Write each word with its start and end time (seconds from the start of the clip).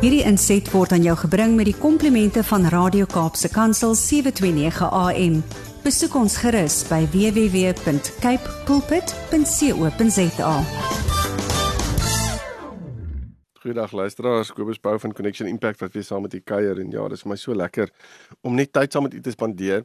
Hierdie 0.00 0.22
inset 0.24 0.64
word 0.72 0.94
aan 0.96 1.02
jou 1.04 1.12
gebring 1.26 1.58
met 1.58 1.66
die 1.68 1.76
komplimente 1.76 2.40
van 2.48 2.62
Radio 2.72 3.04
Kaapse 3.04 3.50
Kansel 3.52 3.92
729 3.92 4.86
AM. 4.96 5.34
Besoek 5.84 6.14
ons 6.16 6.38
gerus 6.40 6.78
by 6.88 7.02
www.cape 7.12 8.54
pulpit.co.za. 8.64 10.54
Goeiedag 13.60 13.92
luisteraars, 13.92 14.54
Kobus 14.56 14.80
Bou 14.80 14.96
van 15.04 15.12
Connection 15.12 15.52
Impact 15.52 15.84
wat 15.84 15.92
weer 15.92 16.08
saam 16.08 16.24
met 16.24 16.32
u 16.32 16.40
kuier 16.40 16.80
en 16.80 16.88
ja, 16.96 17.04
dis 17.12 17.20
vir 17.26 17.34
my 17.34 17.36
so 17.36 17.52
lekker 17.52 17.92
om 18.40 18.56
net 18.56 18.72
tyd 18.72 18.96
saam 18.96 19.04
met 19.04 19.18
u 19.18 19.20
te 19.20 19.36
spandeer. 19.36 19.84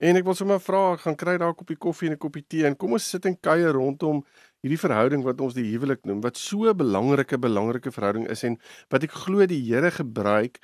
En 0.00 0.16
ek 0.16 0.24
wil 0.24 0.38
sommer 0.38 0.62
vra, 0.64 0.96
gaan 0.96 1.20
kry 1.20 1.36
daar 1.36 1.52
'n 1.52 1.60
koppie 1.60 1.76
koffie 1.76 2.08
en 2.08 2.16
'n 2.16 2.18
koppie 2.24 2.46
tee 2.48 2.64
en 2.64 2.76
kom 2.76 2.96
ons 2.96 3.10
sit 3.10 3.26
en 3.26 3.36
kuier 3.36 3.76
rondom 3.76 4.24
hierdie 4.60 4.80
verhouding 4.80 5.24
wat 5.24 5.40
ons 5.40 5.54
die 5.56 5.66
huwelik 5.70 6.04
noem, 6.04 6.20
wat 6.20 6.36
so 6.36 6.68
'n 6.68 6.76
belangrike 6.76 7.38
belangrike 7.38 7.92
verhouding 7.92 8.28
is 8.28 8.44
en 8.44 8.58
wat 8.90 9.02
ek 9.04 9.12
glo 9.12 9.46
die 9.46 9.62
Here 9.62 9.90
gebruik 9.90 10.60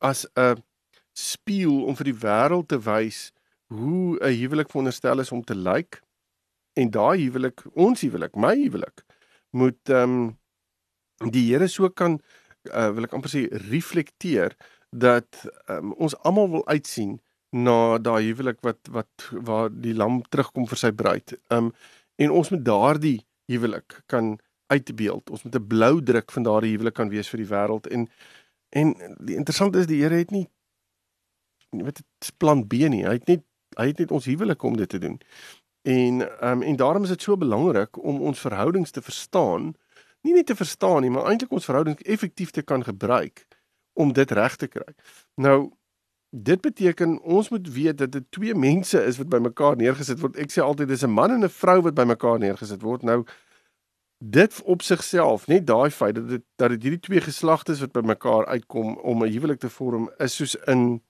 as 0.00 0.26
'n 0.36 0.62
spieël 1.12 1.84
om 1.86 1.96
vir 1.96 2.12
die 2.12 2.20
wêreld 2.26 2.68
te 2.68 2.78
wys 2.78 3.32
hoe 3.68 4.18
'n 4.20 4.38
huwelik 4.40 4.70
veronderstel 4.70 5.20
is 5.20 5.32
om 5.32 5.42
te 5.44 5.54
lyk. 5.54 6.02
En 6.74 6.90
daai 6.90 7.18
huwelik, 7.24 7.62
ons 7.74 8.00
huwelik, 8.00 8.34
my 8.36 8.54
huwelik, 8.56 9.04
moet 9.50 9.88
ehm 9.88 10.10
um, 10.10 10.38
die 11.30 11.46
Here 11.52 11.68
so 11.68 11.88
kan 11.88 12.20
uh, 12.72 12.90
wil 12.90 13.04
ek 13.04 13.12
amper 13.14 13.30
sê 13.30 13.46
reflekteer 13.70 14.56
dat 14.90 15.46
um, 15.68 15.92
ons 15.92 16.16
almal 16.24 16.50
wil 16.50 16.66
uitsien 16.66 17.20
na 17.54 17.98
daai 17.98 18.32
huwelik 18.32 18.58
wat 18.66 18.90
wat 18.90 19.28
waar 19.30 19.70
die 19.70 19.94
lam 19.94 20.22
terugkom 20.28 20.66
vir 20.66 20.80
sy 20.80 20.90
bruid. 20.90 21.36
Um 21.54 21.72
en 22.16 22.30
ons 22.30 22.50
moet 22.50 22.64
daardie 22.64 23.20
huwelik 23.46 24.02
kan 24.06 24.38
uitbeeld. 24.66 25.30
Ons 25.30 25.42
moet 25.42 25.54
'n 25.54 25.66
blou 25.66 26.02
druk 26.02 26.32
van 26.32 26.42
daardie 26.42 26.70
huwelik 26.70 26.94
kan 26.94 27.08
wees 27.08 27.28
vir 27.28 27.38
die 27.38 27.52
wêreld 27.52 27.86
en 27.86 28.08
en 28.68 28.94
die 29.18 29.36
interessante 29.36 29.78
is 29.78 29.86
die 29.86 30.02
Here 30.02 30.14
het 30.14 30.30
nie 30.30 30.48
weet 31.82 31.96
dit 31.96 32.32
plan 32.36 32.66
B 32.66 32.72
nie. 32.72 33.04
Hy 33.04 33.18
het 33.18 33.26
net 33.26 33.44
hy 33.74 33.88
het 33.90 33.98
net 33.98 34.12
ons 34.14 34.26
huwelik 34.30 34.62
om 34.62 34.76
dit 34.78 34.88
te 34.88 34.98
doen. 34.98 35.16
En 35.82 36.20
um 36.48 36.62
en 36.62 36.76
daarom 36.76 37.02
is 37.02 37.08
dit 37.08 37.22
so 37.22 37.36
belangrik 37.36 37.98
om 37.98 38.20
ons 38.22 38.40
verhoudings 38.40 38.90
te 38.90 39.02
verstaan. 39.02 39.74
Nie 40.22 40.34
net 40.34 40.46
te 40.46 40.56
verstaan 40.56 41.02
nie, 41.02 41.10
maar 41.10 41.26
eintlik 41.28 41.52
ons 41.52 41.64
verhoudings 41.64 42.02
effektief 42.02 42.50
te 42.50 42.62
kan 42.62 42.84
gebruik 42.84 43.46
om 43.92 44.12
dit 44.12 44.30
reg 44.30 44.56
te 44.56 44.66
kry. 44.66 44.94
Nou 45.34 45.72
Dit 46.36 46.60
beteken 46.60 47.20
ons 47.22 47.48
moet 47.48 47.72
weet 47.72 47.98
dat 47.98 48.12
dit 48.12 48.24
twee 48.30 48.54
mense 48.54 49.04
is 49.04 49.16
wat 49.16 49.28
bymekaar 49.28 49.76
neergesit 49.76 50.18
word. 50.20 50.36
Ek 50.36 50.50
sê 50.50 50.62
altyd 50.62 50.88
dis 50.88 51.04
'n 51.06 51.10
man 51.10 51.30
en 51.30 51.44
'n 51.44 51.48
vrou 51.48 51.80
wat 51.82 51.94
bymekaar 51.94 52.38
neergesit 52.38 52.82
word. 52.82 53.02
Nou 53.02 53.24
dit 54.18 54.62
op 54.62 54.82
sigself, 54.82 55.46
net 55.46 55.66
daai 55.66 55.90
feit 55.90 56.14
dat 56.14 56.28
dit 56.28 56.42
dat 56.56 56.70
dit 56.70 56.82
hierdie 56.82 57.00
twee 57.00 57.20
geslagtes 57.20 57.80
wat 57.80 57.92
bymekaar 57.92 58.46
uitkom 58.46 58.96
om 58.96 59.22
'n 59.22 59.30
huwelik 59.30 59.58
te 59.58 59.70
vorm 59.70 60.10
is 60.18 60.34
soos 60.34 60.54
in 60.66 61.02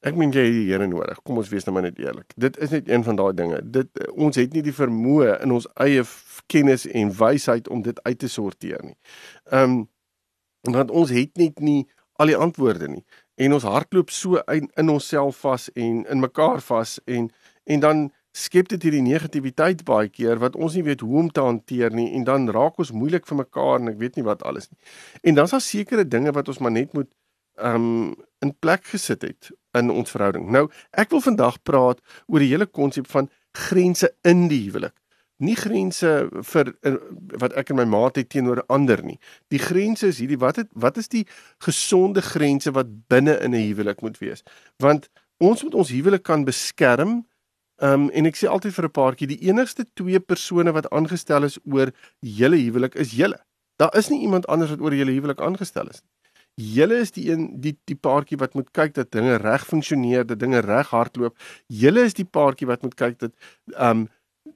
ek 0.00 0.16
meen 0.16 0.32
jy 0.32 0.50
die 0.50 0.70
Here 0.70 0.86
nodig. 0.86 1.22
Kom 1.22 1.36
ons 1.36 1.48
wees 1.48 1.64
nou 1.64 1.74
maar 1.74 1.82
net 1.82 1.98
eerlik. 1.98 2.32
Dit 2.36 2.58
is 2.58 2.70
net 2.70 2.88
een 2.88 3.04
van 3.04 3.16
daai 3.16 3.34
dinge. 3.34 3.70
Dit 3.70 3.88
ons 4.10 4.36
het 4.36 4.52
nie 4.52 4.62
die 4.62 4.74
vermoë 4.74 5.42
in 5.42 5.52
ons 5.52 5.68
eie 5.74 6.04
kennis 6.46 6.86
en 6.86 7.16
wysheid 7.16 7.68
om 7.68 7.82
dit 7.82 8.02
uit 8.02 8.18
te 8.18 8.28
sorteer 8.28 8.84
nie. 8.84 8.96
Ehm 9.44 9.70
um, 9.70 9.88
want 10.60 10.90
ons 10.90 11.10
het 11.10 11.36
net 11.36 11.60
nie 11.60 11.88
al 12.12 12.26
die 12.26 12.36
antwoorde 12.36 12.88
nie 12.88 13.04
en 13.42 13.56
ons 13.56 13.66
hardloop 13.66 14.10
so 14.14 14.40
in, 14.54 14.68
in 14.78 14.90
onsself 14.92 15.42
vas 15.44 15.68
en 15.74 16.02
in 16.06 16.20
mekaar 16.22 16.60
vas 16.64 16.98
en 17.06 17.30
en 17.64 17.80
dan 17.82 18.10
skep 18.32 18.70
dit 18.72 18.84
hierdie 18.86 19.04
negativiteit 19.04 19.84
baie 19.88 20.08
keer 20.08 20.40
wat 20.40 20.56
ons 20.56 20.76
nie 20.76 20.84
weet 20.86 21.02
hoe 21.04 21.18
om 21.20 21.28
te 21.30 21.44
hanteer 21.44 21.92
nie 21.94 22.08
en 22.16 22.24
dan 22.28 22.48
raak 22.56 22.78
ons 22.80 22.94
moeilik 22.96 23.26
vir 23.28 23.42
mekaar 23.42 23.80
en 23.80 23.92
ek 23.92 23.98
weet 24.00 24.16
nie 24.16 24.24
wat 24.26 24.42
alles 24.48 24.70
nie. 24.70 24.78
En 25.28 25.36
dan's 25.36 25.52
daar 25.52 25.64
sekere 25.64 26.06
dinge 26.08 26.32
wat 26.32 26.48
ons 26.48 26.62
maar 26.64 26.72
net 26.72 26.94
moet 26.96 27.10
um 27.60 28.14
in 28.42 28.54
plek 28.64 28.88
gesit 28.90 29.22
het 29.22 29.52
in 29.78 29.92
ons 29.92 30.10
verhouding. 30.10 30.48
Nou, 30.50 30.64
ek 30.90 31.12
wil 31.12 31.22
vandag 31.22 31.60
praat 31.62 32.00
oor 32.26 32.42
die 32.42 32.50
hele 32.50 32.66
konsep 32.66 33.06
van 33.12 33.28
grense 33.52 34.08
in 34.26 34.48
die 34.50 34.64
huwelik 34.64 34.96
nie 35.42 35.56
grense 35.58 36.10
vir 36.52 36.70
uh, 36.86 36.94
wat 37.42 37.56
ek 37.58 37.72
en 37.72 37.80
my 37.80 37.86
maat 37.88 38.20
het 38.20 38.30
teenoor 38.32 38.62
ander 38.72 39.02
nie. 39.04 39.18
Die 39.52 39.60
grense 39.62 40.08
is 40.12 40.20
hierdie 40.22 40.40
wat 40.40 40.60
het, 40.62 40.70
wat 40.72 41.00
is 41.00 41.10
die 41.12 41.24
gesonde 41.64 42.22
grense 42.22 42.72
wat 42.76 42.90
binne 43.12 43.36
in 43.42 43.54
'n 43.54 43.66
huwelik 43.66 44.02
moet 44.02 44.18
wees? 44.22 44.42
Want 44.78 45.08
ons 45.38 45.62
moet 45.62 45.74
ons 45.74 45.90
huwelik 45.90 46.22
kan 46.22 46.44
beskerm. 46.44 47.26
Um 47.82 48.10
en 48.10 48.26
ek 48.26 48.36
sê 48.36 48.46
altyd 48.46 48.74
vir 48.74 48.84
'n 48.84 48.96
paartjie, 48.98 49.26
die 49.26 49.42
enigste 49.48 49.84
twee 49.94 50.20
persone 50.20 50.72
wat 50.72 50.90
aangestel 50.90 51.44
is 51.44 51.58
oor 51.64 51.90
julle 52.20 52.56
huwelik 52.56 52.94
is 52.94 53.12
julle. 53.12 53.38
Daar 53.76 53.96
is 53.96 54.08
nie 54.08 54.22
iemand 54.22 54.46
anders 54.46 54.70
wat 54.70 54.80
oor 54.80 54.94
julle 54.94 55.12
huwelik 55.12 55.40
aangestel 55.40 55.88
is 55.88 56.00
nie. 56.02 56.12
Julle 56.54 56.98
is 57.00 57.10
die 57.10 57.30
een 57.30 57.60
die 57.60 57.78
die 57.88 57.96
paartjie 57.96 58.36
wat 58.38 58.54
moet 58.54 58.70
kyk 58.76 58.94
dat 58.94 59.10
dinge 59.10 59.36
reg 59.40 59.64
funksioneer, 59.66 60.26
dat 60.26 60.38
dinge 60.38 60.60
reg 60.60 60.90
hardloop. 60.92 61.36
Julle 61.66 62.04
is 62.04 62.14
die 62.14 62.28
paartjie 62.28 62.68
wat 62.68 62.82
moet 62.82 62.94
kyk 62.94 63.18
dat 63.18 63.32
um 63.78 64.08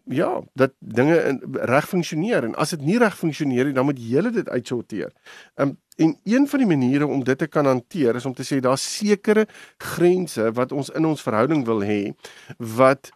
ja, 0.09 0.43
dat 0.55 0.73
dinge 0.79 1.39
reg 1.53 1.89
funksioneer 1.89 2.45
en 2.45 2.55
as 2.55 2.71
dit 2.77 2.85
nie 2.87 2.99
reg 2.99 3.17
funksioneer 3.19 3.69
nie, 3.69 3.75
dan 3.75 3.89
moet 3.89 3.99
jy 3.99 4.23
dit 4.31 4.49
uitsorteer. 4.49 5.13
Um, 5.55 5.77
en 5.97 6.15
een 6.25 6.47
van 6.49 6.63
die 6.63 6.69
maniere 6.69 7.07
om 7.07 7.25
dit 7.25 7.39
te 7.39 7.47
kan 7.47 7.67
hanteer 7.67 8.15
is 8.15 8.27
om 8.27 8.35
te 8.35 8.45
sê 8.45 8.61
daar's 8.61 8.85
sekere 8.97 9.47
grense 9.79 10.53
wat 10.53 10.73
ons 10.73 10.93
in 10.95 11.07
ons 11.09 11.23
verhouding 11.23 11.65
wil 11.67 11.83
hê 11.83 12.13
wat 12.59 13.11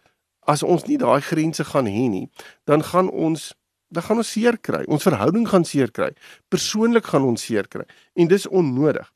as 0.49 0.63
ons 0.63 0.83
nie 0.89 0.97
daai 0.97 1.21
grense 1.21 1.63
gaan 1.63 1.87
hê 1.87 2.07
nie, 2.09 2.27
dan 2.65 2.83
gaan 2.83 3.09
ons 3.09 3.53
dan 3.91 4.03
gaan 4.03 4.21
ons 4.23 4.31
seer 4.31 4.55
kry. 4.57 4.85
Ons 4.87 5.03
verhouding 5.03 5.43
gaan 5.51 5.65
seer 5.67 5.91
kry. 5.91 6.13
Persoonlik 6.47 7.09
gaan 7.11 7.25
ons 7.27 7.43
seer 7.43 7.67
kry 7.67 7.83
en 8.15 8.27
dis 8.31 8.47
onnodig. 8.47 9.07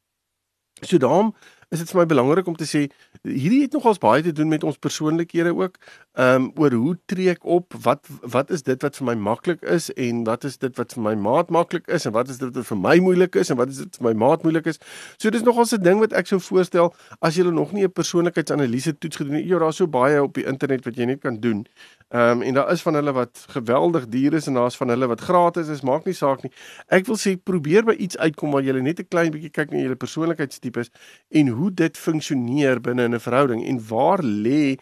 So 0.84 1.00
daarom 1.00 1.32
is 1.72 1.80
dit 1.80 1.92
vir 1.92 2.02
my 2.02 2.06
belangrik 2.10 2.48
om 2.48 2.58
te 2.60 2.68
sê 2.68 2.86
hierdie 3.24 3.64
het 3.64 3.76
nogals 3.76 4.02
baie 4.04 4.24
te 4.24 4.34
doen 4.36 4.52
met 4.52 4.64
ons 4.68 4.78
persoonlikhede 4.78 5.56
ook. 5.56 5.80
Ehm 6.16 6.36
um, 6.36 6.52
oor 6.56 6.72
hoe 6.72 6.98
tree 7.06 7.28
ek 7.30 7.44
op? 7.44 7.74
Wat 7.84 8.08
wat 8.22 8.50
is 8.50 8.62
dit 8.64 8.82
wat 8.82 8.96
vir 8.96 9.06
my 9.06 9.16
maklik 9.20 9.66
is 9.68 9.90
en 10.00 10.22
wat 10.24 10.46
is 10.48 10.56
dit 10.58 10.78
wat 10.80 10.94
vir 10.96 11.02
my 11.04 11.12
maat 11.20 11.50
maklik 11.52 11.90
is 11.92 12.06
en 12.08 12.14
wat 12.16 12.30
is 12.32 12.38
dit 12.40 12.56
wat 12.56 12.68
vir 12.70 12.78
my 12.80 12.94
moeilik 13.04 13.36
is 13.36 13.52
en 13.52 13.58
wat 13.60 13.74
is 13.74 13.82
dit 13.84 13.98
vir 14.00 14.08
my 14.08 14.14
maat 14.22 14.46
moeilik 14.48 14.70
is? 14.72 14.80
So 15.20 15.30
dis 15.30 15.44
nogals 15.44 15.74
'n 15.76 15.84
ding 15.84 16.00
wat 16.00 16.14
ek 16.14 16.32
sou 16.32 16.40
voorstel 16.40 16.94
as 17.20 17.36
jy 17.36 17.44
nog 17.44 17.74
nie 17.74 17.84
'n 17.84 17.92
persoonlikheidsanalise 17.92 18.98
toets 18.98 19.18
gedoen 19.18 19.36
het. 19.36 19.46
Ja, 19.46 19.60
daar's 19.60 19.76
so 19.76 19.88
baie 19.88 20.24
op 20.24 20.34
die 20.34 20.46
internet 20.46 20.86
wat 20.86 20.96
jy 20.96 21.06
net 21.06 21.20
kan 21.20 21.40
doen. 21.40 21.66
Ehm 22.10 22.32
um, 22.32 22.42
en 22.42 22.54
daar 22.54 22.72
is 22.72 22.82
van 22.82 22.94
hulle 22.94 23.12
wat 23.12 23.46
geweldig 23.50 24.08
duur 24.08 24.34
is 24.34 24.48
en 24.48 24.54
daar's 24.54 24.78
van 24.78 24.88
hulle 24.88 25.08
wat 25.08 25.22
gratis 25.22 25.68
is, 25.68 25.82
maak 25.82 26.06
nie 26.06 26.14
saak 26.14 26.44
nie. 26.44 26.52
Ek 26.88 27.06
wil 27.06 27.18
sê 27.18 27.36
probeer 27.44 27.84
by 27.84 27.94
iets 27.94 28.18
uitkom 28.18 28.52
waar 28.52 28.64
jy 28.64 28.80
net 28.80 29.00
'n 29.00 29.08
klein 29.10 29.32
bietjie 29.32 29.52
kyk 29.52 29.72
na 29.72 29.78
jou 29.78 29.96
persoonlikheidstipes 29.96 30.90
en 31.30 31.48
hoe 31.48 31.72
dit 31.74 31.98
funksioneer 31.98 32.80
binne 32.82 33.04
in 33.04 33.14
'n 33.14 33.20
verhouding 33.20 33.68
en 33.68 33.88
waar 33.90 34.24
lê 34.24 34.78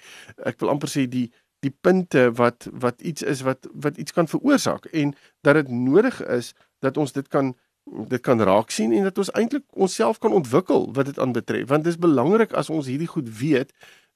ek 0.45 0.59
wil 0.59 0.69
amper 0.69 0.89
sê 0.89 1.09
die 1.09 1.22
die 1.63 1.73
punte 1.85 2.29
wat 2.39 2.67
wat 2.85 3.01
iets 3.01 3.23
is 3.23 3.43
wat 3.47 3.67
wat 3.73 3.97
iets 3.97 4.15
kan 4.15 4.27
veroorsaak 4.27 4.85
en 4.91 5.13
dat 5.41 5.59
dit 5.61 5.69
nodig 5.69 6.19
is 6.25 6.53
dat 6.83 6.97
ons 6.97 7.11
dit 7.15 7.27
kan 7.27 7.53
dit 8.07 8.21
kan 8.23 8.41
raak 8.41 8.71
sien 8.71 8.93
en 8.95 9.03
dat 9.09 9.17
ons 9.17 9.31
eintlik 9.31 9.63
onsself 9.71 10.19
kan 10.23 10.35
ontwikkel 10.35 10.89
wat 10.95 11.11
dit 11.11 11.19
aanbetref 11.19 11.67
want 11.71 11.83
dit 11.83 11.93
is 11.93 11.99
belangrik 11.99 12.53
as 12.53 12.69
ons 12.69 12.87
hierdie 12.87 13.11
goed 13.11 13.29
weet 13.39 13.71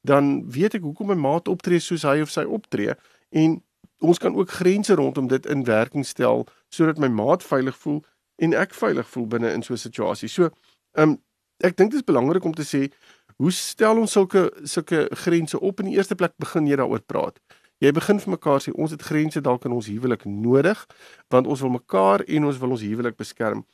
dan 0.07 0.43
weet 0.51 0.79
ek 0.79 0.85
hoekom 0.87 1.11
my 1.11 1.19
maat 1.19 1.47
optree 1.51 1.79
soos 1.83 2.05
hy 2.07 2.19
of 2.23 2.31
sy 2.31 2.45
optree 2.47 2.95
en 3.29 3.57
ons 3.99 4.17
kan 4.17 4.35
ook 4.35 4.49
grense 4.49 4.93
rondom 4.93 5.27
dit 5.27 5.45
in 5.45 5.63
werking 5.63 6.05
stel 6.05 6.45
sodat 6.69 6.97
my 6.97 7.07
maat 7.07 7.43
veilig 7.43 7.77
voel 7.77 8.03
en 8.37 8.53
ek 8.53 8.75
veilig 8.77 9.07
voel 9.09 9.27
binne 9.27 9.51
in 9.53 9.63
so 9.63 9.73
'n 9.73 9.77
situasie. 9.77 10.29
So, 10.29 10.49
ehm 10.93 11.09
um, 11.09 11.21
ek 11.57 11.77
dink 11.77 11.91
dit 11.91 11.99
is 11.99 12.05
belangrik 12.05 12.43
om 12.43 12.53
te 12.53 12.63
sê 12.65 12.91
hoe 13.37 13.51
stel 13.51 13.99
ons 14.01 14.11
sulke 14.11 14.51
sulke 14.63 15.07
grense 15.23 15.59
op 15.59 15.79
in 15.79 15.91
die 15.91 15.97
eerste 15.97 16.15
plek 16.15 16.33
begin 16.41 16.67
jy 16.67 16.77
daaroor 16.79 17.03
praat. 17.05 17.39
Jy 17.77 17.91
begin 17.93 18.19
vir 18.19 18.33
mekaar 18.33 18.61
sê 18.63 18.73
ons 18.73 18.91
het 18.91 19.03
grense 19.05 19.41
dalk 19.41 19.65
in 19.69 19.75
ons 19.77 19.89
huwelik 19.91 20.25
nodig 20.25 20.85
want 21.33 21.47
ons 21.47 21.61
wil 21.61 21.75
mekaar 21.77 22.25
en 22.25 22.49
ons 22.49 22.57
wil 22.57 22.73
ons 22.77 22.85
huwelik 22.85 23.17
beskerm. 23.17 23.65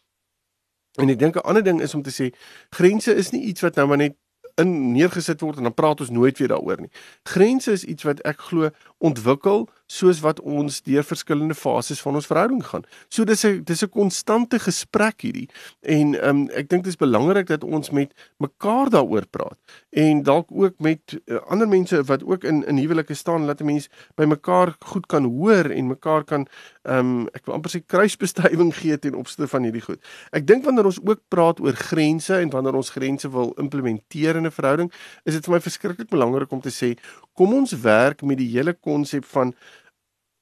En 1.00 1.10
ek 1.10 1.20
dink 1.20 1.36
'n 1.36 1.48
ander 1.48 1.64
ding 1.64 1.82
is 1.82 1.96
om 1.96 2.04
te 2.04 2.12
sê 2.12 2.34
grense 2.70 3.16
is 3.16 3.32
nie 3.32 3.44
iets 3.44 3.62
wat 3.62 3.76
nou 3.76 3.88
maar 3.88 3.98
net 3.98 4.18
in 4.56 4.92
neergesit 4.92 5.42
word 5.42 5.58
en 5.58 5.64
dan 5.64 5.74
praat 5.74 6.00
ons 6.00 6.10
nooit 6.10 6.38
weer 6.38 6.48
daaroor 6.48 6.82
nie. 6.82 6.92
Grense 7.24 7.72
is 7.72 7.84
iets 7.84 8.04
wat 8.04 8.22
ek 8.22 8.40
glo 8.40 8.70
ontwikkel 8.98 9.70
soos 9.94 10.22
wat 10.26 10.42
ons 10.42 10.82
deur 10.88 11.06
verskillende 11.06 11.56
fases 11.58 12.02
van 12.02 12.18
ons 12.20 12.30
verhouding 12.30 12.64
gaan. 12.66 12.86
So 13.10 13.24
dis 13.24 13.46
'n 13.46 13.64
dis 13.64 13.84
'n 13.84 13.90
konstante 13.90 14.60
gesprek 14.60 15.22
hierdie. 15.22 15.50
En 15.82 16.16
ehm 16.16 16.30
um, 16.30 16.50
ek 16.50 16.70
dink 16.70 16.84
dit 16.84 16.94
is 16.94 16.98
belangrik 16.98 17.48
dat 17.48 17.64
ons 17.64 17.90
met 17.90 18.14
mekaar 18.38 18.90
daaroor 18.90 19.26
praat 19.30 19.60
en 19.90 20.24
dalk 20.24 20.48
ook 20.52 20.80
met 20.80 21.22
uh, 21.26 21.38
ander 21.48 21.68
mense 21.68 22.04
wat 22.04 22.24
ook 22.24 22.44
in 22.44 22.66
in 22.66 22.78
huwelike 22.78 23.14
staan 23.14 23.48
dat 23.48 23.62
'n 23.62 23.66
mens 23.66 23.90
by 24.16 24.26
mekaar 24.26 24.76
goed 24.80 25.06
kan 25.06 25.24
hoor 25.24 25.70
en 25.70 25.88
mekaar 25.88 26.24
kan 26.24 26.48
ehm 26.84 27.00
um, 27.00 27.28
ek 27.34 27.46
wil 27.46 27.56
amper 27.56 27.72
sê 27.72 27.86
kruisbestuiving 27.86 28.74
gee 28.82 29.00
ten 29.00 29.16
opsigte 29.16 29.48
van 29.48 29.64
hierdie 29.64 29.82
goed. 29.82 30.00
Ek 30.32 30.48
dink 30.48 30.66
wanneer 30.66 30.86
ons 30.86 31.00
ook 31.04 31.22
praat 31.28 31.60
oor 31.60 31.74
grense 31.74 32.36
en 32.36 32.50
wanneer 32.50 32.76
ons 32.76 32.90
grense 32.90 33.30
wil 33.30 33.54
implementeer 33.58 34.36
in 34.36 34.46
'n 34.46 34.52
verhouding, 34.52 34.92
is 35.24 35.34
dit 35.34 35.46
vir 35.46 35.54
my 35.54 35.62
verskriklik 35.62 36.10
belangrik 36.10 36.52
om 36.52 36.62
te 36.62 36.70
sê 36.72 36.98
kom 37.34 37.54
ons 37.54 37.72
werk 37.82 38.22
met 38.22 38.38
die 38.38 38.50
hele 38.50 38.74
konsep 38.74 39.26
van 39.26 39.54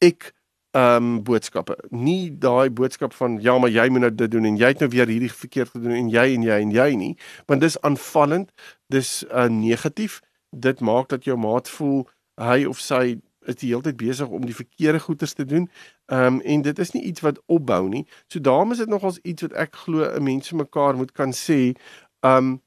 ek 0.01 0.31
ehm 0.71 1.03
um, 1.03 1.23
boodskappe. 1.27 1.75
Nie 1.91 2.31
daai 2.39 2.69
boodskap 2.71 3.13
van 3.13 3.37
ja, 3.43 3.57
maar 3.59 3.69
jy 3.69 3.89
moet 3.91 4.05
nou 4.05 4.11
dit 4.15 4.31
doen 4.31 4.45
en 4.47 4.57
jy 4.57 4.69
het 4.71 4.79
nou 4.79 4.87
weer 4.89 5.09
hierdie 5.11 5.31
verkeerd 5.31 5.73
gedoen 5.73 5.97
en 5.97 6.09
jy 6.09 6.23
en 6.35 6.45
jy 6.47 6.59
en 6.63 6.71
jy 6.71 6.93
nie, 6.95 7.15
want 7.51 7.61
dis 7.61 7.75
aanvallend, 7.81 8.53
dis 8.87 9.09
uh, 9.27 9.49
negatief. 9.51 10.21
Dit 10.55 10.79
maak 10.79 11.09
dat 11.11 11.27
jou 11.27 11.35
maat 11.37 11.67
voel 11.69 12.07
hy 12.39 12.63
of 12.69 12.79
sy 12.79 13.19
is 13.49 13.57
die 13.59 13.71
hele 13.71 13.83
tyd 13.83 13.97
besig 13.99 14.31
om 14.31 14.45
die 14.45 14.55
verkeerde 14.55 15.01
goeders 15.03 15.33
te 15.33 15.45
doen. 15.45 15.67
Ehm 16.07 16.39
um, 16.39 16.41
en 16.41 16.61
dit 16.61 16.79
is 16.79 16.91
nie 16.95 17.03
iets 17.03 17.21
wat 17.25 17.41
opbou 17.45 17.89
nie. 17.89 18.05
So 18.27 18.39
daarom 18.39 18.71
is 18.71 18.77
dit 18.77 18.89
nogals 18.89 19.19
iets 19.27 19.41
wat 19.41 19.53
ek 19.65 19.75
glo 19.83 20.07
'n 20.07 20.23
mens 20.23 20.47
vir 20.47 20.57
mekaar 20.57 20.95
moet 20.95 21.11
kan 21.11 21.35
sê, 21.35 21.75
ehm 22.23 22.37
um, 22.37 22.61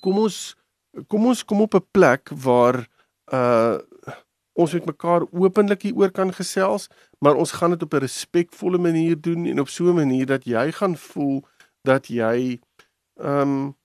kom 0.00 0.18
ons 0.18 0.56
kom 1.08 1.26
ons 1.26 1.44
kom 1.44 1.60
op 1.60 1.74
'n 1.74 1.86
plek 1.90 2.30
waar 2.34 2.86
uh 3.32 3.78
ons 4.60 4.72
met 4.76 4.86
mekaar 4.86 5.24
openlik 5.32 5.82
hieroor 5.88 6.12
kan 6.14 6.32
gesels, 6.36 6.88
maar 7.24 7.38
ons 7.40 7.52
gaan 7.58 7.74
dit 7.74 7.82
op 7.82 7.94
'n 7.94 8.04
respekvolle 8.04 8.78
manier 8.78 9.20
doen 9.20 9.46
en 9.46 9.60
op 9.60 9.68
so 9.68 9.84
'n 9.90 9.94
manier 9.94 10.26
dat 10.26 10.44
jy 10.44 10.72
gaan 10.72 10.96
voel 10.96 11.44
dat 11.82 12.06
jy 12.08 12.60
ehm 13.20 13.40
um, 13.40 13.76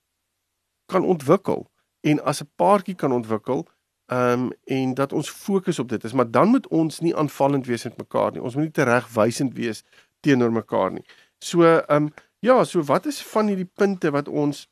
kan 0.86 1.04
ontwikkel 1.04 1.72
en 2.02 2.24
as 2.24 2.42
'n 2.42 2.52
paartjie 2.56 2.96
kan 2.96 3.12
ontwikkel 3.12 3.68
ehm 4.06 4.42
um, 4.42 4.52
en 4.64 4.94
dat 4.94 5.14
ons 5.14 5.30
fokus 5.30 5.80
op 5.80 5.90
dit 5.90 6.04
is, 6.04 6.14
maar 6.14 6.32
dan 6.32 6.48
moet 6.48 6.68
ons 6.68 7.00
nie 7.00 7.16
aanvallend 7.16 7.66
wees 7.66 7.84
met 7.84 7.98
mekaar 7.98 8.32
nie. 8.32 8.42
Ons 8.42 8.56
moet 8.56 8.64
nie 8.64 8.72
teregwysend 8.72 9.54
wees 9.54 9.84
teenoor 10.20 10.52
mekaar 10.52 10.92
nie. 10.92 11.06
So 11.38 11.64
ehm 11.64 12.04
um, 12.04 12.14
ja, 12.40 12.64
so 12.64 12.84
wat 12.84 13.06
is 13.06 13.24
van 13.24 13.48
hierdie 13.48 13.72
punte 13.74 14.12
wat 14.12 14.28
ons 14.28 14.68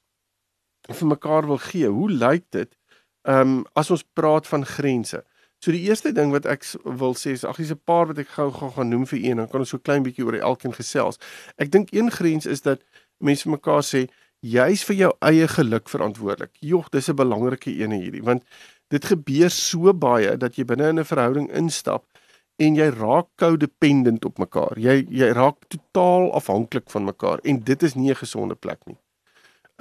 vir 0.92 1.08
mekaar 1.08 1.48
wil 1.48 1.58
gee? 1.58 1.88
Hoe 1.88 2.12
lyk 2.12 2.46
dit 2.50 2.78
ehm 3.22 3.40
um, 3.40 3.66
as 3.74 3.92
ons 3.92 4.04
praat 4.14 4.48
van 4.48 4.66
grense? 4.66 5.24
So 5.64 5.72
die 5.72 5.86
eerste 5.88 6.12
ding 6.12 6.34
wat 6.36 6.44
ek 6.52 6.66
wil 6.84 7.14
sê 7.16 7.32
is 7.38 7.46
ag 7.48 7.56
dis 7.62 7.72
'n 7.72 7.80
paar 7.88 8.10
wat 8.10 8.18
ek 8.20 8.34
gou 8.36 8.50
gaan 8.52 8.72
gaan 8.76 8.90
noem 8.92 9.06
vir 9.08 9.20
een 9.24 9.38
dan 9.40 9.48
kan 9.48 9.62
ons 9.64 9.70
so 9.72 9.80
klein 9.80 10.04
bietjie 10.04 10.26
oor 10.26 10.36
elkeen 10.36 10.74
gesels. 10.76 11.20
Ek 11.56 11.72
dink 11.72 11.94
een 11.96 12.12
grens 12.12 12.46
is 12.46 12.62
dat 12.62 12.82
mense 13.20 13.48
mekaar 13.48 13.80
sê 13.82 14.10
jy's 14.44 14.84
vir 14.84 14.96
jou 14.96 15.12
eie 15.22 15.48
geluk 15.48 15.88
verantwoordelik. 15.88 16.52
Jogg, 16.60 16.90
dis 16.90 17.08
'n 17.10 17.16
belangrike 17.16 17.72
een 17.72 17.92
hierdie 17.92 18.24
want 18.24 18.44
dit 18.90 19.06
gebeur 19.06 19.50
so 19.50 19.94
baie 19.94 20.36
dat 20.38 20.58
jy 20.58 20.66
binne 20.66 20.90
in 20.90 21.00
'n 21.00 21.06
verhouding 21.06 21.48
instap 21.52 22.04
en 22.60 22.76
jy 22.76 22.90
raak 22.90 23.28
codependent 23.38 24.26
op 24.26 24.38
mekaar. 24.40 24.76
Jy 24.78 25.08
jy 25.10 25.32
raak 25.32 25.64
totaal 25.70 26.34
afhanklik 26.34 26.92
van 26.92 27.06
mekaar 27.06 27.40
en 27.44 27.64
dit 27.64 27.84
is 27.84 27.96
nie 27.96 28.12
'n 28.12 28.16
gesonde 28.16 28.56
plek 28.56 28.86
nie. 28.86 28.98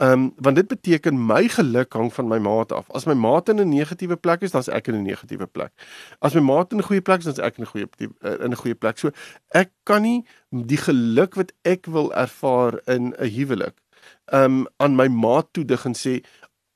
Ehm 0.03 0.13
um, 0.13 0.33
want 0.37 0.57
dit 0.57 0.67
beteken 0.67 1.27
my 1.27 1.49
geluk 1.49 1.93
hang 1.93 2.15
van 2.15 2.27
my 2.29 2.39
maat 2.39 2.73
af. 2.73 2.91
As 2.91 3.05
my 3.05 3.15
maat 3.15 3.49
in 3.49 3.61
'n 3.61 3.69
negatiewe 3.69 4.17
plek 4.17 4.41
is, 4.41 4.51
dan 4.51 4.61
is 4.61 4.69
ek 4.69 4.87
in 4.87 4.95
'n 4.95 5.03
negatiewe 5.03 5.47
plek. 5.47 5.73
As 6.19 6.35
my 6.35 6.41
maat 6.41 6.73
in 6.73 6.79
'n 6.79 6.83
goeie 6.83 7.01
plek 7.01 7.19
is, 7.19 7.25
dan 7.25 7.33
is 7.33 7.39
ek 7.39 7.57
in 7.57 7.63
'n 7.65 7.67
goeie 7.67 7.87
eh, 7.99 8.45
in 8.45 8.51
'n 8.51 8.57
goeie 8.57 8.75
plek. 8.75 8.99
So 8.99 9.11
ek 9.49 9.71
kan 9.83 10.03
nie 10.03 10.27
die 10.51 10.77
geluk 10.77 11.35
wat 11.35 11.53
ek 11.63 11.87
wil 11.87 12.13
ervaar 12.15 12.81
in 12.87 13.15
'n 13.19 13.29
huwelik 13.29 13.79
ehm 14.27 14.45
um, 14.45 14.67
aan 14.77 14.95
my 14.97 15.09
maat 15.09 15.47
toedig 15.53 15.85
en 15.85 15.95
sê 15.95 16.25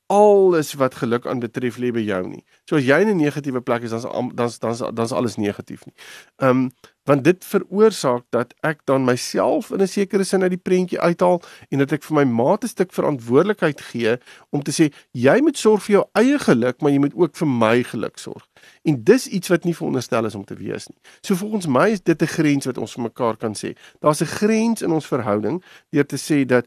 alles 0.06 0.75
wat 0.75 0.94
geluk 0.94 1.26
aan 1.26 1.38
betref 1.38 1.76
lê 1.76 1.90
by 1.93 2.00
jou 2.00 2.28
nie. 2.28 2.44
So 2.64 2.76
as 2.76 2.84
jy 2.84 3.00
in 3.00 3.08
'n 3.08 3.17
negatiewe 3.17 3.61
plek 3.61 3.82
is, 3.82 3.90
dan 3.90 4.31
dan 4.34 4.50
dan 4.61 4.94
dan's 4.94 5.12
alles 5.12 5.37
negatief 5.37 5.84
nie. 5.87 5.94
Ehm 6.37 6.50
um, 6.50 6.70
want 7.06 7.24
dit 7.24 7.44
veroorsaak 7.44 8.24
dat 8.34 8.54
ek 8.66 8.82
dan 8.90 9.06
myself 9.06 9.70
in 9.70 9.82
'n 9.82 9.88
sekere 9.88 10.24
sin 10.24 10.42
uit 10.42 10.50
die 10.50 10.64
prentjie 10.68 11.00
uithaal 11.00 11.40
en 11.70 11.78
dat 11.78 11.92
ek 11.92 12.02
vir 12.02 12.16
my 12.16 12.24
maat 12.24 12.64
'n 12.64 12.68
stuk 12.68 12.92
verantwoordelikheid 12.92 13.80
gee 13.80 14.18
om 14.50 14.62
te 14.62 14.72
sê 14.72 14.92
jy 15.12 15.40
moet 15.40 15.58
sorg 15.58 15.82
vir 15.82 15.92
jou 15.92 16.04
eie 16.14 16.38
geluk, 16.38 16.80
maar 16.80 16.90
jy 16.90 16.98
moet 16.98 17.14
ook 17.14 17.36
vir 17.36 17.48
my 17.48 17.82
geluk 17.82 18.18
sorg. 18.18 18.46
En 18.84 19.04
dis 19.04 19.26
iets 19.26 19.48
wat 19.48 19.64
nie 19.64 19.74
veronderstel 19.74 20.24
is 20.24 20.34
om 20.34 20.44
te 20.44 20.54
wees 20.54 20.86
nie. 20.88 20.98
So 21.22 21.34
volgens 21.34 21.66
my 21.66 21.90
is 21.90 22.00
dit 22.00 22.22
'n 22.22 22.26
grens 22.26 22.66
wat 22.66 22.78
ons 22.78 22.92
vir 22.92 23.02
mekaar 23.02 23.36
kan 23.36 23.54
sê. 23.54 23.76
Daar's 24.00 24.20
'n 24.20 24.26
grens 24.26 24.82
in 24.82 24.92
ons 24.92 25.06
verhouding 25.06 25.62
deur 25.90 26.06
te 26.06 26.16
sê 26.16 26.44
dat 26.46 26.66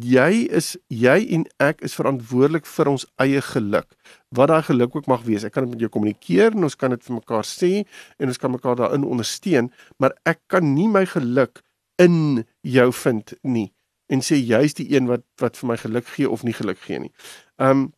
jy 0.00 0.46
is 0.50 0.76
jy 0.88 1.26
en 1.30 1.46
ek 1.58 1.80
is 1.80 1.94
verantwoordelik 1.94 2.66
vir 2.66 2.88
ons 2.88 3.06
eie 3.16 3.40
geluk 3.40 3.96
wat 4.36 4.48
daai 4.48 4.62
geluk 4.62 4.94
ook 4.96 5.06
mag 5.10 5.22
wees. 5.26 5.44
Ek 5.44 5.52
kan 5.52 5.66
dit 5.66 5.72
met 5.72 5.82
jou 5.82 5.90
kommunikeer 5.90 6.54
en 6.54 6.68
ons 6.68 6.76
kan 6.78 6.92
dit 6.94 7.02
vir 7.02 7.16
mekaar 7.16 7.46
sê 7.46 7.72
en 8.18 8.30
ons 8.30 8.38
kan 8.38 8.52
mekaar 8.52 8.78
daarin 8.78 9.04
ondersteun, 9.04 9.72
maar 9.98 10.14
ek 10.28 10.38
kan 10.46 10.74
nie 10.74 10.88
my 10.88 11.02
geluk 11.06 11.62
in 12.00 12.44
jou 12.62 12.88
vind 13.02 13.34
nie 13.42 13.70
en 14.10 14.22
sê 14.26 14.38
jy's 14.38 14.74
die 14.78 14.88
een 14.94 15.08
wat 15.10 15.24
wat 15.42 15.58
vir 15.60 15.70
my 15.70 15.78
geluk 15.78 16.06
gee 16.16 16.28
of 16.30 16.44
nie 16.46 16.54
geluk 16.56 16.78
gee 16.86 16.98
nie. 17.06 17.12
Um 17.56 17.90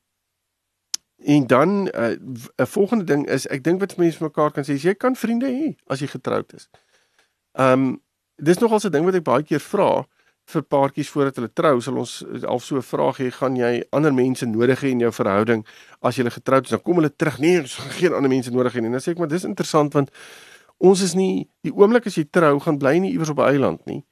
en 1.23 1.46
dan 1.46 1.88
eh, 1.88 2.19
'n 2.19 2.50
uh, 2.56 2.67
volgende 2.67 3.05
ding 3.05 3.29
is 3.29 3.46
ek 3.46 3.62
dink 3.64 3.81
wat 3.81 3.96
mense 3.96 4.23
mekaar 4.23 4.50
kan 4.50 4.64
sê 4.64 4.75
jy 4.75 4.94
kan 4.94 5.17
vriende 5.17 5.46
hê 5.46 5.76
as 5.87 6.00
jy 6.00 6.06
getroud 6.06 6.52
is. 6.55 6.69
Um 7.52 8.02
dis 8.37 8.58
nogal 8.58 8.81
'n 8.84 8.90
ding 8.90 9.05
wat 9.05 9.14
ek 9.14 9.25
baie 9.25 9.43
keer 9.43 9.61
vra 9.61 10.06
vir 10.50 10.62
paartjies 10.62 11.11
voordat 11.11 11.39
hulle 11.39 11.50
trou, 11.55 11.81
sal 11.81 11.99
ons 12.03 12.25
half 12.43 12.65
so 12.65 12.77
'n 12.77 12.83
vraag 12.83 13.19
hê, 13.19 13.31
gaan 13.31 13.56
jy 13.56 13.85
ander 13.93 14.12
mense 14.12 14.47
nodig 14.47 14.81
hê 14.83 14.91
in 14.91 15.00
jou 15.00 15.12
verhouding 15.12 15.65
as 16.03 16.17
jy 16.17 16.31
getroud 16.31 16.65
is? 16.65 16.71
Dan 16.71 16.83
kom 16.83 16.97
hulle 16.97 17.11
terug, 17.17 17.39
nee, 17.39 17.61
ons 17.61 17.75
gaan 17.75 17.91
geen 17.91 18.12
ander 18.12 18.31
mense 18.31 18.50
nodig 18.50 18.75
hê 18.75 18.81
nie. 18.81 18.91
Dan 18.91 19.00
sê 19.00 19.12
ek 19.12 19.19
maar 19.19 19.29
dis 19.29 19.44
interessant 19.44 19.93
want 19.94 20.11
ons 20.79 21.00
is 21.00 21.15
nie 21.15 21.49
die 21.62 21.73
oomblik 21.73 22.06
as 22.06 22.17
jy 22.17 22.25
trou 22.31 22.59
gaan 22.61 22.79
bly 22.79 22.99
nie 22.99 23.12
iewers 23.12 23.31
op 23.31 23.39
'n 23.39 23.49
eiland 23.55 23.87
nie. 23.87 24.05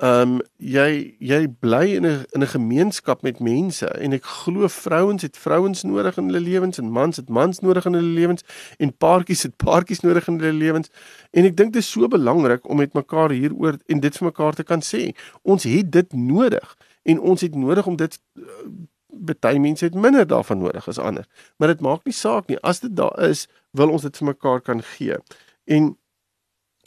Ehm 0.00 0.22
um, 0.22 0.36
jy 0.56 1.16
jy 1.20 1.38
bly 1.60 1.90
in 1.96 2.06
'n 2.06 2.24
in 2.32 2.40
'n 2.42 2.46
gemeenskap 2.46 3.22
met 3.22 3.38
mense 3.38 3.86
en 3.86 4.12
ek 4.12 4.24
glo 4.24 4.68
vrouens 4.68 5.22
het 5.22 5.36
vrouens 5.36 5.82
nodig 5.82 6.16
in 6.16 6.24
hulle 6.24 6.40
lewens 6.40 6.78
en 6.78 6.90
mans 6.90 7.16
het 7.16 7.28
mans 7.28 7.60
nodig 7.60 7.84
in 7.84 7.92
hulle 7.92 8.14
lewens 8.20 8.42
en 8.78 8.96
paartjies 8.96 9.42
het 9.42 9.56
paartjies 9.56 10.00
nodig 10.00 10.28
in 10.28 10.40
hulle 10.40 10.56
lewens 10.56 10.88
en 11.30 11.44
ek 11.44 11.56
dink 11.56 11.72
dit 11.72 11.82
is 11.82 11.90
so 11.90 12.08
belangrik 12.08 12.68
om 12.68 12.76
met 12.76 12.92
mekaar 12.92 13.30
hieroor 13.30 13.76
en 13.86 14.00
dit 14.00 14.16
vir 14.16 14.24
mekaar 14.24 14.54
te 14.54 14.62
kan 14.64 14.80
sê. 14.80 15.12
Ons 15.42 15.64
het 15.64 15.92
dit 15.92 16.12
nodig 16.12 16.76
en 17.02 17.20
ons 17.20 17.40
het 17.40 17.54
nodig 17.54 17.86
om 17.86 17.96
dit 17.96 18.20
uh, 18.38 19.34
baie 19.40 19.60
mense 19.60 19.84
het 19.84 19.94
minder 19.94 20.26
daarvan 20.26 20.58
nodig 20.58 20.88
as 20.88 20.98
ander. 20.98 21.26
Maar 21.56 21.68
dit 21.68 21.80
maak 21.80 22.04
nie 22.04 22.16
saak 22.16 22.48
nie 22.48 22.58
as 22.62 22.80
dit 22.80 22.96
daar 22.96 23.20
is, 23.28 23.48
wil 23.70 23.90
ons 23.90 24.02
dit 24.02 24.16
vir 24.16 24.26
mekaar 24.26 24.60
kan 24.60 24.82
gee. 24.82 25.16
En 25.64 25.96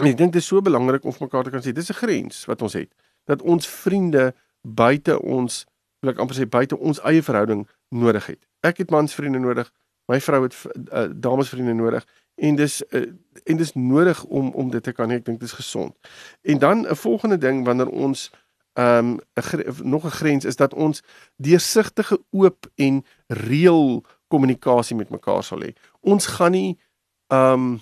En 0.02 0.10
ek 0.10 0.18
dink 0.18 0.34
dit 0.34 0.42
is 0.42 0.48
so 0.50 0.62
belangrik 0.66 1.04
om 1.06 1.14
mekaar 1.20 1.46
te 1.46 1.52
kan 1.54 1.62
sê 1.62 1.72
dis 1.72 1.90
'n 1.90 2.00
grens 2.02 2.46
wat 2.50 2.62
ons 2.62 2.74
het 2.74 2.90
dat 3.26 3.42
ons 3.42 3.68
vriende 3.68 4.34
buite 4.62 5.20
ons 5.22 5.66
wil 6.04 6.12
ek 6.12 6.20
amper 6.20 6.36
sê 6.36 6.48
buite 6.50 6.78
ons 6.78 7.00
eie 7.08 7.24
verhouding 7.24 7.64
nodig 7.96 8.26
het. 8.34 8.40
Ek 8.64 8.78
het 8.84 8.92
mansvriende 8.92 9.40
nodig, 9.40 9.70
my 10.12 10.20
vrou 10.20 10.44
het 10.44 10.56
uh, 10.66 11.08
damesvriende 11.12 11.74
nodig 11.74 12.06
en 12.36 12.56
dis 12.60 12.82
uh, 12.92 13.06
en 13.46 13.58
dis 13.58 13.74
nodig 13.74 14.24
om 14.24 14.52
om 14.52 14.70
dit 14.70 14.84
te 14.84 14.92
kan 14.92 15.12
hê. 15.12 15.22
Ek 15.22 15.28
dink 15.28 15.40
dit 15.40 15.48
is 15.48 15.56
gesond. 15.56 15.96
En 16.42 16.60
dan 16.60 16.88
'n 16.88 16.96
volgende 16.96 17.38
ding 17.38 17.66
wanneer 17.66 17.90
ons 17.90 18.32
ehm 18.74 19.20
um, 19.36 19.90
nog 19.90 20.06
'n 20.06 20.18
grens 20.20 20.46
is 20.46 20.56
dat 20.56 20.74
ons 20.74 21.04
deursigtige 21.36 22.20
oop 22.32 22.72
en 22.76 23.06
reël 23.28 24.04
kommunikasie 24.28 24.96
met 24.96 25.10
mekaar 25.10 25.44
sal 25.44 25.62
hê. 25.62 25.74
Ons 26.00 26.26
gaan 26.26 26.52
nie 26.52 26.80
ehm 27.28 27.54
um, 27.54 27.82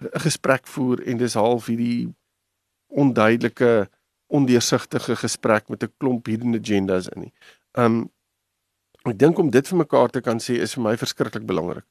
'n 0.00 0.20
gesprek 0.20 0.66
voer 0.66 1.02
en 1.06 1.16
dis 1.16 1.34
half 1.34 1.66
hierdie 1.66 2.14
onduidelike 2.90 3.88
ondeursigtige 4.30 5.16
gesprek 5.16 5.68
met 5.68 5.82
'n 5.82 5.92
klomp 5.98 6.26
hidden 6.26 6.54
agendas 6.54 7.08
in 7.08 7.20
nie. 7.20 7.32
Um 7.72 8.10
ek 9.04 9.18
dink 9.18 9.38
om 9.38 9.50
dit 9.50 9.68
vir 9.68 9.78
mekaar 9.78 10.08
te 10.08 10.20
kan 10.20 10.38
sê 10.38 10.60
is 10.60 10.74
vir 10.74 10.82
my 10.82 10.96
verskriklik 10.96 11.46
belangrik. 11.46 11.84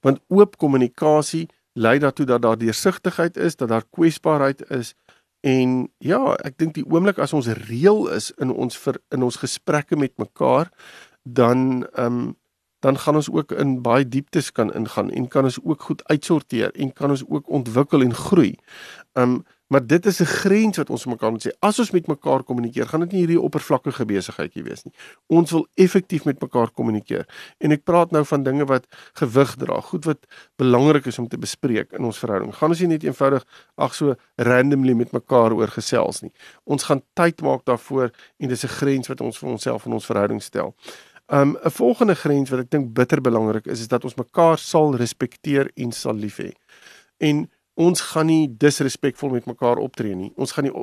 Want 0.00 0.20
oop 0.28 0.56
kommunikasie 0.56 1.48
lei 1.72 1.98
daartoe 1.98 2.26
dat 2.26 2.42
daar 2.42 2.58
deursigtigheid 2.58 3.36
is, 3.36 3.56
dat 3.56 3.68
daar 3.68 3.84
kwesbaarheid 3.90 4.70
is 4.70 4.94
en 5.40 5.88
ja, 5.98 6.36
ek 6.46 6.58
dink 6.58 6.74
die 6.74 6.84
oomblik 6.86 7.18
as 7.18 7.32
ons 7.32 7.48
reël 7.66 8.06
is 8.14 8.30
in 8.38 8.50
ons 8.50 8.78
vir 8.78 9.00
in 9.10 9.22
ons 9.22 9.36
gesprekke 9.36 9.96
met 9.96 10.14
mekaar, 10.18 10.70
dan 11.22 11.86
um 11.98 12.36
dan 12.82 12.98
gaan 12.98 13.14
ons 13.14 13.30
ook 13.30 13.52
in 13.52 13.76
baie 13.82 14.02
dieptes 14.02 14.50
kan 14.50 14.72
ingaan 14.74 15.10
en 15.10 15.28
kan 15.30 15.46
ons 15.46 15.60
ook 15.62 15.82
goed 15.82 16.00
uitsorteer 16.10 16.72
en 16.74 16.90
kan 16.92 17.10
ons 17.14 17.22
ook 17.28 17.50
ontwikkel 17.50 18.02
en 18.02 18.14
groei. 18.14 18.56
Um 19.14 19.44
maar 19.72 19.86
dit 19.86 20.06
is 20.06 20.20
'n 20.20 20.24
grens 20.24 20.76
wat 20.76 20.90
ons 20.90 21.04
mekaar 21.06 21.30
moet 21.30 21.46
sê. 21.46 21.50
As 21.58 21.78
ons 21.78 21.90
met 21.90 22.06
mekaar 22.06 22.42
kommunikeer, 22.42 22.86
gaan 22.86 23.00
dit 23.00 23.12
nie 23.12 23.18
hierdie 23.18 23.40
oppervlakkige 23.40 24.04
besigheidjie 24.04 24.62
wees 24.62 24.82
nie. 24.84 24.92
Ons 25.26 25.50
wil 25.50 25.66
effektief 25.74 26.24
met 26.24 26.40
mekaar 26.40 26.70
kommunikeer. 26.70 27.26
En 27.58 27.72
ek 27.72 27.84
praat 27.84 28.10
nou 28.10 28.24
van 28.24 28.42
dinge 28.42 28.64
wat 28.64 28.86
gewig 29.12 29.54
dra, 29.56 29.80
goed 29.80 30.04
wat 30.04 30.18
belangrik 30.56 31.06
is 31.06 31.18
om 31.18 31.28
te 31.28 31.38
bespreek 31.38 31.92
in 31.92 32.04
ons 32.04 32.18
verhouding. 32.18 32.54
Gaan 32.54 32.68
ons 32.68 32.80
nie 32.80 32.88
net 32.88 33.02
eenvoudig 33.02 33.44
ag 33.74 33.94
so 33.94 34.14
randomly 34.36 34.92
met 34.92 35.12
mekaar 35.12 35.52
oor 35.52 35.68
gesels 35.68 36.20
nie. 36.20 36.32
Ons 36.64 36.82
gaan 36.82 37.02
tyd 37.14 37.40
maak 37.40 37.64
daarvoor 37.64 38.10
en 38.38 38.48
dis 38.48 38.64
'n 38.64 38.68
grens 38.68 39.08
wat 39.08 39.20
ons 39.20 39.38
vir 39.38 39.48
onsself 39.48 39.86
in 39.86 39.92
ons 39.92 40.06
verhouding 40.06 40.42
stel. 40.42 40.74
Um 41.28 41.56
'n 41.64 41.70
volgende 41.70 42.14
grens 42.14 42.50
wat 42.50 42.60
ek 42.60 42.70
dink 42.70 42.94
bitter 42.94 43.20
belangrik 43.20 43.66
is 43.66 43.80
is 43.80 43.88
dat 43.88 44.04
ons 44.04 44.14
mekaar 44.14 44.58
sal 44.58 44.96
respekteer 44.96 45.70
en 45.74 45.92
sal 45.92 46.14
lief 46.14 46.36
hê. 46.36 46.52
En 47.18 47.48
ons 47.74 48.00
gaan 48.12 48.26
nie 48.28 48.48
disrespekvol 48.60 49.30
met 49.32 49.46
mekaar 49.48 49.80
optree 49.80 50.14
nie. 50.14 50.32
Ons 50.36 50.52
gaan 50.52 50.68
nie 50.68 50.74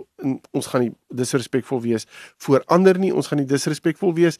ons 0.57 0.67
gaan 0.71 0.87
nie 0.87 0.93
disrespekvol 1.13 1.81
wees 1.83 2.07
voor 2.41 2.63
ander 2.67 2.97
nie. 2.99 3.13
Ons 3.13 3.29
gaan 3.29 3.41
nie 3.41 3.49
disrespekvol 3.49 4.15
wees 4.17 4.39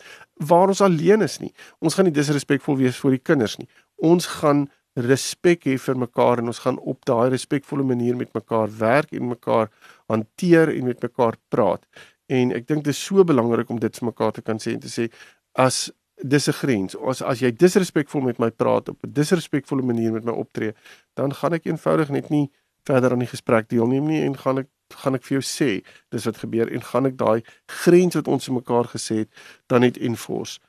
waar 0.50 0.68
ons 0.68 0.82
alleen 0.82 1.22
is 1.22 1.40
nie. 1.40 1.54
Ons 1.80 1.96
gaan 1.96 2.10
nie 2.10 2.16
disrespekvol 2.16 2.80
wees 2.82 2.98
voor 2.98 3.18
die 3.18 3.24
kinders 3.24 3.60
nie. 3.62 3.70
Ons 4.02 4.26
gaan 4.40 4.68
respek 5.00 5.68
hê 5.70 5.78
vir 5.78 6.00
mekaar 6.02 6.42
en 6.42 6.50
ons 6.52 6.62
gaan 6.64 6.80
op 6.80 7.06
daai 7.06 7.30
respekvolle 7.30 7.86
manier 7.86 8.18
met 8.18 8.34
mekaar 8.34 8.72
werk 8.80 9.14
en 9.14 9.30
mekaar 9.30 9.70
hanteer 10.10 10.74
en 10.74 10.90
met 10.90 11.02
mekaar 11.04 11.38
praat. 11.50 11.86
En 12.28 12.52
ek 12.52 12.68
dink 12.68 12.84
dit 12.84 12.94
is 12.94 13.06
so 13.06 13.24
belangrik 13.24 13.70
om 13.70 13.80
dit 13.80 14.00
vir 14.00 14.10
mekaar 14.10 14.34
te 14.34 14.42
kan 14.42 14.60
sê 14.60 14.74
en 14.74 14.82
te 14.84 14.92
sê 14.92 15.08
as 15.54 15.90
dis 16.22 16.48
'n 16.48 16.54
grens. 16.54 16.96
As 16.98 17.22
as 17.22 17.40
jy 17.40 17.52
disrespekvol 17.52 18.22
met 18.22 18.40
my 18.40 18.50
praat 18.50 18.90
op 18.90 19.04
'n 19.04 19.12
disrespekvolle 19.14 19.82
manier 19.82 20.12
met 20.12 20.24
my 20.24 20.32
optree, 20.32 20.74
dan 21.14 21.34
gaan 21.34 21.54
ek 21.54 21.66
eenvoudig 21.66 22.10
net 22.10 22.30
nie 22.30 22.52
verder 22.84 23.12
aan 23.12 23.20
die 23.20 23.28
gesprek 23.28 23.70
deelneem 23.70 24.06
nie 24.06 24.22
en 24.24 24.38
gaan 24.38 24.58
ek 24.58 24.68
gaan 24.90 25.16
ek 25.16 25.24
vir 25.24 25.40
jou 25.40 25.46
sê 25.46 25.84
dis 26.10 26.26
wat 26.26 26.38
gebeur 26.38 26.72
en 26.74 26.82
gaan 26.82 27.06
ek 27.06 27.18
daai 27.18 27.44
grens 27.84 28.16
wat 28.16 28.28
ons 28.28 28.50
mekaar 28.50 28.88
gesê 28.90 29.16
het 29.16 29.30
dan 29.68 29.82
net 29.82 29.98
enforce. 29.98 30.60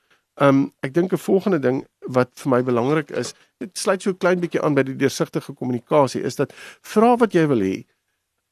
Um 0.40 0.73
ek 0.83 0.95
dink 0.95 1.12
'n 1.12 1.16
volgende 1.16 1.59
ding 1.59 1.87
wat 2.09 2.30
vir 2.35 2.50
my 2.50 2.62
belangrik 2.62 3.11
is, 3.11 3.35
dit 3.59 3.78
sluit 3.78 4.02
so 4.02 4.14
klein 4.14 4.40
bietjie 4.40 4.62
aan 4.62 4.75
by 4.75 4.83
die 4.83 4.97
deursigtige 4.97 5.52
kommunikasie, 5.52 6.23
is 6.23 6.37
dat 6.37 6.52
vra 6.83 7.16
wat 7.16 7.33
jy 7.33 7.47
wil 7.47 7.61
hê. 7.61 7.85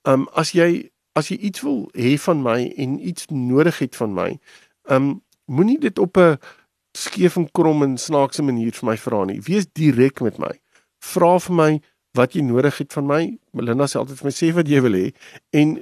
Um 0.05 0.29
as 0.33 0.53
jy 0.53 0.91
as 1.15 1.29
jy 1.29 1.37
iets 1.37 1.61
wil 1.61 1.91
hê 1.95 2.19
van 2.19 2.43
my 2.43 2.73
en 2.77 2.99
iets 3.09 3.27
nodig 3.27 3.79
het 3.79 3.97
van 3.97 4.15
my, 4.15 4.39
um 4.89 5.23
moenie 5.47 5.79
dit 5.79 5.99
op 5.99 6.17
'n 6.17 6.39
skeef 6.99 7.37
en 7.39 7.47
krom 7.55 7.85
en 7.87 7.97
snaakse 8.01 8.43
manier 8.43 8.75
vir 8.75 8.91
my 8.91 8.97
vra 9.01 9.23
nie. 9.29 9.39
Wees 9.47 9.69
direk 9.79 10.23
met 10.25 10.39
my. 10.43 10.53
Vra 11.13 11.37
vir 11.45 11.57
my 11.61 11.71
wat 12.19 12.35
jy 12.35 12.43
nodig 12.43 12.79
het 12.81 12.93
van 12.97 13.07
my. 13.07 13.21
Melinda 13.57 13.87
sê 13.91 13.99
altyd 14.01 14.21
vir 14.21 14.29
my 14.29 14.35
sê 14.35 14.51
wat 14.57 14.71
jy 14.71 14.81
wil 14.85 14.97
hê 14.99 15.07
en 15.57 15.75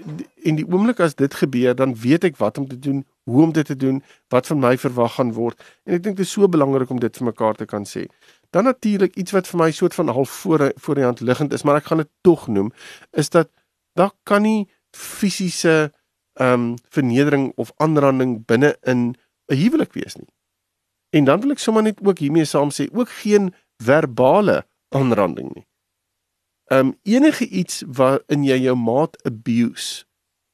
en 0.46 0.58
die 0.60 0.66
oomblik 0.66 1.00
as 1.02 1.16
dit 1.18 1.34
gebeur, 1.34 1.74
dan 1.74 1.94
weet 1.98 2.26
ek 2.28 2.36
wat 2.38 2.58
om 2.60 2.66
te 2.70 2.78
doen, 2.78 3.02
hoe 3.26 3.42
om 3.42 3.52
dit 3.52 3.66
te 3.66 3.76
doen, 3.76 4.02
wat 4.30 4.46
van 4.46 4.60
my 4.62 4.76
verwag 4.78 5.16
gaan 5.16 5.32
word. 5.34 5.58
En 5.86 5.96
ek 5.96 6.04
dink 6.04 6.20
dit 6.20 6.26
is 6.26 6.34
so 6.36 6.46
belangrik 6.48 6.92
om 6.92 7.00
dit 7.02 7.18
vir 7.18 7.26
mekaar 7.30 7.58
te 7.58 7.66
kan 7.66 7.86
sê. 7.88 8.06
Dan 8.54 8.68
natuurlik 8.70 9.16
iets 9.18 9.34
wat 9.34 9.48
vir 9.50 9.62
my 9.64 9.70
soort 9.74 9.96
van 9.96 10.12
half 10.14 10.30
voor 10.44 10.70
voor 10.84 11.00
die 11.00 11.06
hand 11.08 11.20
liggend 11.20 11.56
is, 11.56 11.64
maar 11.66 11.80
ek 11.80 11.90
gaan 11.90 12.04
dit 12.04 12.12
tog 12.26 12.46
noem, 12.48 12.70
is 13.12 13.32
dat 13.34 13.50
daar 13.98 14.12
kan 14.28 14.44
nie 14.46 14.68
fisiese 14.94 15.92
ehm 16.36 16.52
um, 16.52 16.64
vernedering 16.92 17.52
of 17.56 17.72
aanranding 17.80 18.42
binne 18.46 18.76
in 18.84 19.16
'n 19.48 19.56
huwelik 19.56 19.92
wees 19.92 20.16
nie. 20.16 20.28
En 21.10 21.24
dan 21.24 21.40
wil 21.40 21.50
ek 21.50 21.62
sommer 21.62 21.82
net 21.82 22.00
ook 22.02 22.18
hiermee 22.18 22.44
saam 22.44 22.70
sê, 22.74 22.88
ook 22.92 23.10
geen 23.22 23.54
verbale 23.82 24.66
aanranding 24.94 25.52
nie. 25.54 25.66
Ehm 26.66 26.86
um, 26.86 26.98
enige 27.02 27.46
iets 27.46 27.82
waarin 27.86 28.44
jy 28.44 28.56
jou 28.66 28.76
maat 28.76 29.14
abuse 29.24 30.04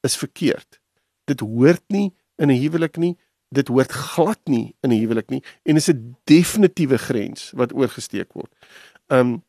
is 0.05 0.17
verkeerd. 0.17 0.81
Dit 1.25 1.39
hoort 1.39 1.83
nie 1.87 2.13
in 2.35 2.51
'n 2.51 2.59
huwelik 2.61 2.97
nie. 2.97 3.17
Dit 3.49 3.67
hoort 3.67 3.91
glad 3.91 4.39
nie 4.45 4.75
in 4.81 4.91
'n 4.91 4.99
huwelik 4.99 5.29
nie 5.29 5.43
en 5.63 5.75
is 5.75 5.89
'n 5.89 6.15
definitiewe 6.23 6.97
grens 6.97 7.51
wat 7.55 7.73
oorgesteek 7.73 8.33
word. 8.33 8.53
Ehm 9.07 9.19
um, 9.19 9.43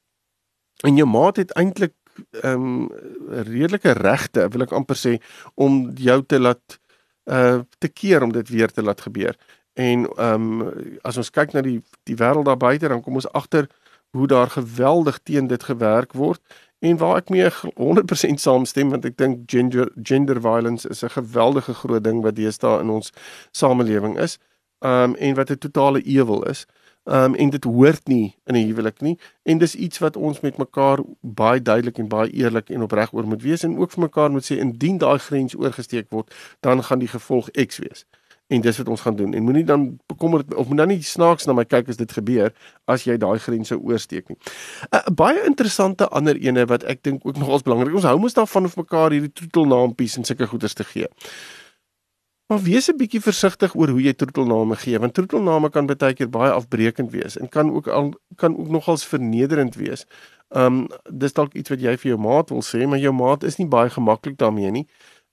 en 0.84 0.96
jou 0.96 1.08
maat 1.08 1.37
het 1.37 1.52
eintlik 1.52 1.94
ehm 2.30 2.62
um, 2.62 2.88
redelike 3.28 3.92
regte, 3.92 4.49
wil 4.49 4.62
ek 4.62 4.73
amper 4.73 4.96
sê, 4.96 5.18
om 5.54 5.90
jou 5.96 6.23
te 6.26 6.40
laat 6.40 6.80
uh 7.25 7.61
te 7.78 7.88
keer 7.88 8.23
om 8.23 8.32
dit 8.32 8.49
weer 8.49 8.73
te 8.73 8.82
laat 8.82 9.00
gebeur. 9.00 9.37
En 9.75 10.07
ehm 10.16 10.50
um, 10.62 10.73
as 11.02 11.16
ons 11.16 11.31
kyk 11.31 11.52
na 11.52 11.61
die 11.61 11.81
die 12.02 12.16
wêreld 12.16 12.47
daar 12.47 12.57
buite, 12.57 12.88
dan 12.88 13.02
kom 13.02 13.14
ons 13.14 13.33
agter 13.33 13.66
hoe 14.14 14.26
daar 14.26 14.50
geweldig 14.50 15.19
teen 15.23 15.47
dit 15.47 15.62
gewerk 15.62 16.12
word 16.12 16.40
en 16.78 16.97
waar 16.97 17.16
ek 17.16 17.28
mee 17.28 17.50
100% 17.50 18.43
saamstem 18.43 18.93
want 18.95 19.04
ek 19.09 19.16
dink 19.19 19.43
gender 19.50 19.90
gender 20.02 20.40
violence 20.40 20.88
is 20.88 21.02
'n 21.02 21.11
geweldige 21.16 21.75
groot 21.75 22.04
ding 22.04 22.23
wat 22.23 22.37
deesdae 22.37 22.81
in 22.81 22.90
ons 22.90 23.11
samelewing 23.50 24.19
is. 24.19 24.38
Um 24.78 25.14
en 25.14 25.35
wat 25.35 25.50
'n 25.50 25.59
totale 25.59 26.02
ewel 26.02 26.47
is. 26.49 26.66
Um 27.04 27.35
en 27.35 27.50
dit 27.50 27.64
hoort 27.64 28.07
nie 28.09 28.37
in 28.47 28.54
'n 28.54 28.66
huwelik 28.66 29.00
nie 29.00 29.19
en 29.43 29.59
dis 29.59 29.75
iets 29.75 29.99
wat 29.99 30.16
ons 30.16 30.40
met 30.40 30.57
mekaar 30.57 30.99
baie 31.21 31.62
duidelik 31.62 31.99
en 31.99 32.09
baie 32.09 32.31
eerlik 32.31 32.71
en 32.71 32.83
opreg 32.83 33.12
oor 33.12 33.26
moet 33.26 33.43
wees 33.43 33.62
en 33.62 33.78
ook 33.78 33.90
vir 33.90 34.02
mekaar 34.02 34.31
moet 34.31 34.52
sê 34.52 34.59
indien 34.59 34.99
daai 34.99 35.19
grens 35.19 35.57
oorgesteek 35.57 36.07
word, 36.11 36.35
dan 36.61 36.85
gaan 36.85 36.99
die 36.99 37.09
gevolg 37.09 37.50
X 37.50 37.78
wees 37.78 38.07
en 38.54 38.64
dis 38.64 38.78
wat 38.78 38.88
ons 38.88 39.00
gaan 39.00 39.16
doen. 39.16 39.34
En 39.34 39.42
moenie 39.42 39.64
dan 39.64 39.99
bekommerd 40.06 40.54
of 40.54 40.68
moet 40.68 40.82
dan 40.82 40.88
nie 40.88 41.02
snaaks 41.02 41.46
na 41.46 41.56
my 41.56 41.64
kyk 41.64 41.88
as 41.88 42.00
dit 42.00 42.12
gebeur 42.12 42.54
as 42.90 43.04
jy 43.08 43.16
daai 43.16 43.38
grense 43.38 43.78
oorsteek 43.78 44.28
nie. 44.28 44.38
'n 44.38 44.96
uh, 44.96 45.14
Baie 45.14 45.44
interessante 45.44 46.08
ander 46.08 46.37
ene 46.37 46.66
wat 46.66 46.84
ek 46.84 47.02
dink 47.02 47.26
ook 47.26 47.37
nogals 47.37 47.62
belangrik. 47.62 47.94
Ons 47.94 48.08
hou 48.08 48.18
mos 48.18 48.34
daarvan 48.34 48.64
om 48.64 48.73
mekaar 48.76 49.11
hierdie 49.11 49.32
troetelnaampies 49.32 50.16
en 50.16 50.25
sulke 50.25 50.46
goeders 50.46 50.75
te 50.75 50.84
gee. 50.84 51.06
Maar 52.46 52.61
wees 52.62 52.88
'n 52.90 52.96
bietjie 52.96 53.20
versigtig 53.20 53.75
oor 53.75 53.88
hoe 53.88 54.02
jy 54.02 54.12
troetelname 54.12 54.76
gee, 54.76 54.99
want 54.99 55.14
troetelname 55.14 55.70
kan 55.70 55.87
baie 55.87 56.14
keer 56.14 56.28
baie 56.28 56.52
afbreekend 56.52 57.11
wees 57.11 57.37
en 57.37 57.49
kan 57.49 57.70
ook 57.73 57.87
al 57.88 58.14
kan 58.37 58.56
ook 58.56 58.68
nogals 58.68 59.04
vernederend 59.04 59.75
wees. 59.75 60.04
Um 60.49 60.87
dis 61.11 61.32
dalk 61.32 61.54
iets 61.54 61.68
wat 61.68 61.80
jy 61.80 61.96
vir 61.96 62.11
jou 62.11 62.18
maat 62.20 62.50
wil 62.50 62.62
sê, 62.62 62.87
maar 62.87 62.99
jou 62.99 63.12
maat 63.12 63.42
is 63.42 63.56
nie 63.56 63.66
baie 63.66 63.90
gemaklik 63.90 64.37
daarmee 64.37 64.70
nie. 64.70 64.87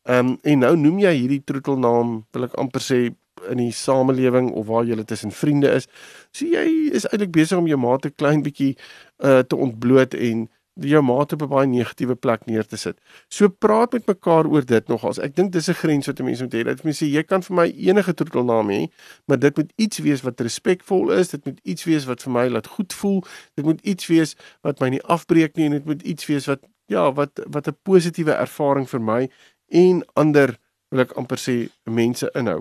Ehm 0.09 0.27
um, 0.27 0.37
en 0.41 0.59
nou 0.59 0.75
noem 0.77 0.99
jy 0.99 1.13
hierdie 1.13 1.43
troetelnaam, 1.45 2.25
wil 2.33 2.43
ek 2.43 2.57
amper 2.57 2.81
sê 2.81 3.01
in 3.49 3.57
die 3.57 3.73
samelewing 3.73 4.51
of 4.51 4.65
waar 4.67 4.85
jy 4.85 5.03
tussen 5.03 5.31
vriende 5.31 5.69
is. 5.77 5.87
So 6.31 6.45
jy 6.45 6.89
is 6.93 7.05
eintlik 7.09 7.31
besig 7.31 7.57
om 7.57 7.67
jou 7.67 7.77
maat 7.77 8.05
'n 8.05 8.15
klein 8.15 8.41
bietjie 8.43 8.77
uh 9.23 9.39
te 9.39 9.55
ontbloot 9.55 10.13
en 10.13 10.49
jou 10.79 11.01
maat 11.03 11.33
op 11.33 11.41
'n 11.41 11.47
baie 11.47 11.67
negatiewe 11.67 12.15
plek 12.15 12.45
neer 12.45 12.65
te 12.65 12.77
sit. 12.77 12.97
So 13.27 13.49
praat 13.49 13.91
met 13.93 14.05
mekaar 14.05 14.47
oor 14.47 14.65
dit 14.65 14.87
nogals. 14.87 15.19
Ek 15.19 15.35
dink 15.35 15.51
dis 15.51 15.69
'n 15.69 15.73
grens 15.73 16.07
wat 16.07 16.19
'n 16.19 16.23
mens 16.25 16.41
moet 16.41 16.53
hê. 16.53 16.63
Dat 16.63 16.83
mens 16.83 17.03
sê 17.03 17.05
jy 17.05 17.23
kan 17.23 17.41
vir 17.41 17.55
my 17.55 17.73
enige 17.77 18.13
troetelnaam 18.13 18.69
hê, 18.69 18.87
maar 19.25 19.39
dit 19.39 19.57
moet 19.57 19.73
iets 19.75 19.97
wees 19.97 20.21
wat 20.21 20.39
respekvol 20.39 21.11
is, 21.11 21.29
dit 21.29 21.45
moet 21.45 21.59
iets 21.63 21.83
wees 21.83 22.05
wat 22.05 22.21
vir 22.23 22.31
my 22.31 22.47
laat 22.47 22.67
goed 22.67 22.93
voel, 22.93 23.23
dit 23.55 23.65
moet 23.65 23.81
iets 23.81 24.07
wees 24.07 24.35
wat 24.61 24.79
my 24.79 24.89
nie 24.89 25.03
afbreek 25.03 25.55
nie 25.55 25.65
en 25.65 25.71
dit 25.71 25.85
moet 25.85 26.01
iets 26.01 26.25
wees 26.25 26.45
wat 26.45 26.59
ja, 26.91 27.13
wat 27.13 27.39
wat 27.47 27.67
'n 27.67 27.77
positiewe 27.83 28.31
ervaring 28.31 28.89
vir 28.89 29.01
my 29.01 29.29
en 29.71 30.03
ander 30.19 30.55
wil 30.91 31.03
ek 31.05 31.15
amper 31.19 31.39
sê 31.39 31.55
mense 31.87 32.27
inhou. 32.35 32.59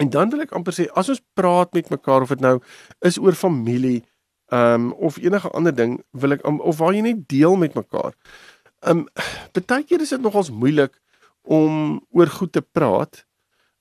En 0.00 0.10
dan 0.10 0.30
wil 0.32 0.44
ek 0.44 0.54
amper 0.56 0.74
sê 0.74 0.88
as 0.98 1.10
ons 1.12 1.20
praat 1.38 1.72
met 1.76 1.90
mekaar 1.92 2.24
of 2.24 2.32
dit 2.34 2.42
nou 2.42 2.56
is 3.06 3.20
oor 3.20 3.36
familie, 3.38 4.02
ehm 4.52 4.88
um, 4.88 4.92
of 5.08 5.18
enige 5.22 5.50
ander 5.56 5.74
ding, 5.74 6.00
wil 6.10 6.34
ek 6.36 6.44
of 6.44 6.80
waar 6.80 6.96
jy 6.96 7.04
net 7.04 7.28
deel 7.28 7.56
met 7.56 7.76
mekaar. 7.78 8.16
Ehm 8.82 9.04
um, 9.04 9.62
baie 9.66 9.84
keer 9.86 10.02
is 10.02 10.14
dit 10.14 10.20
nogals 10.22 10.50
moeilik 10.50 10.98
om 11.42 12.00
oor 12.10 12.30
goed 12.30 12.52
te 12.52 12.62
praat 12.62 13.24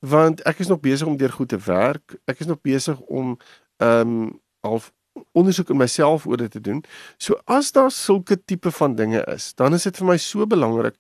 want 0.01 0.41
ek 0.49 0.63
is 0.63 0.69
nog 0.69 0.79
besig 0.81 1.07
om 1.07 1.17
deur 1.17 1.29
goed 1.29 1.49
te 1.53 1.59
werk. 1.61 2.15
Ek 2.25 2.39
is 2.41 2.49
nog 2.49 2.61
besig 2.61 2.99
om 3.07 3.37
ehm 3.77 4.15
um, 4.15 4.39
half 4.61 4.91
ondersoek 5.35 5.69
in 5.69 5.77
myself 5.77 6.25
oor 6.25 6.37
dit 6.37 6.51
te 6.51 6.61
doen. 6.61 6.83
So 7.17 7.37
as 7.45 7.71
daar 7.71 7.91
sulke 7.91 8.37
tipe 8.45 8.71
van 8.71 8.95
dinge 8.95 9.23
is, 9.33 9.53
dan 9.53 9.73
is 9.73 9.83
dit 9.83 9.97
vir 9.97 10.07
my 10.07 10.17
so 10.17 10.47
belangrik 10.47 10.95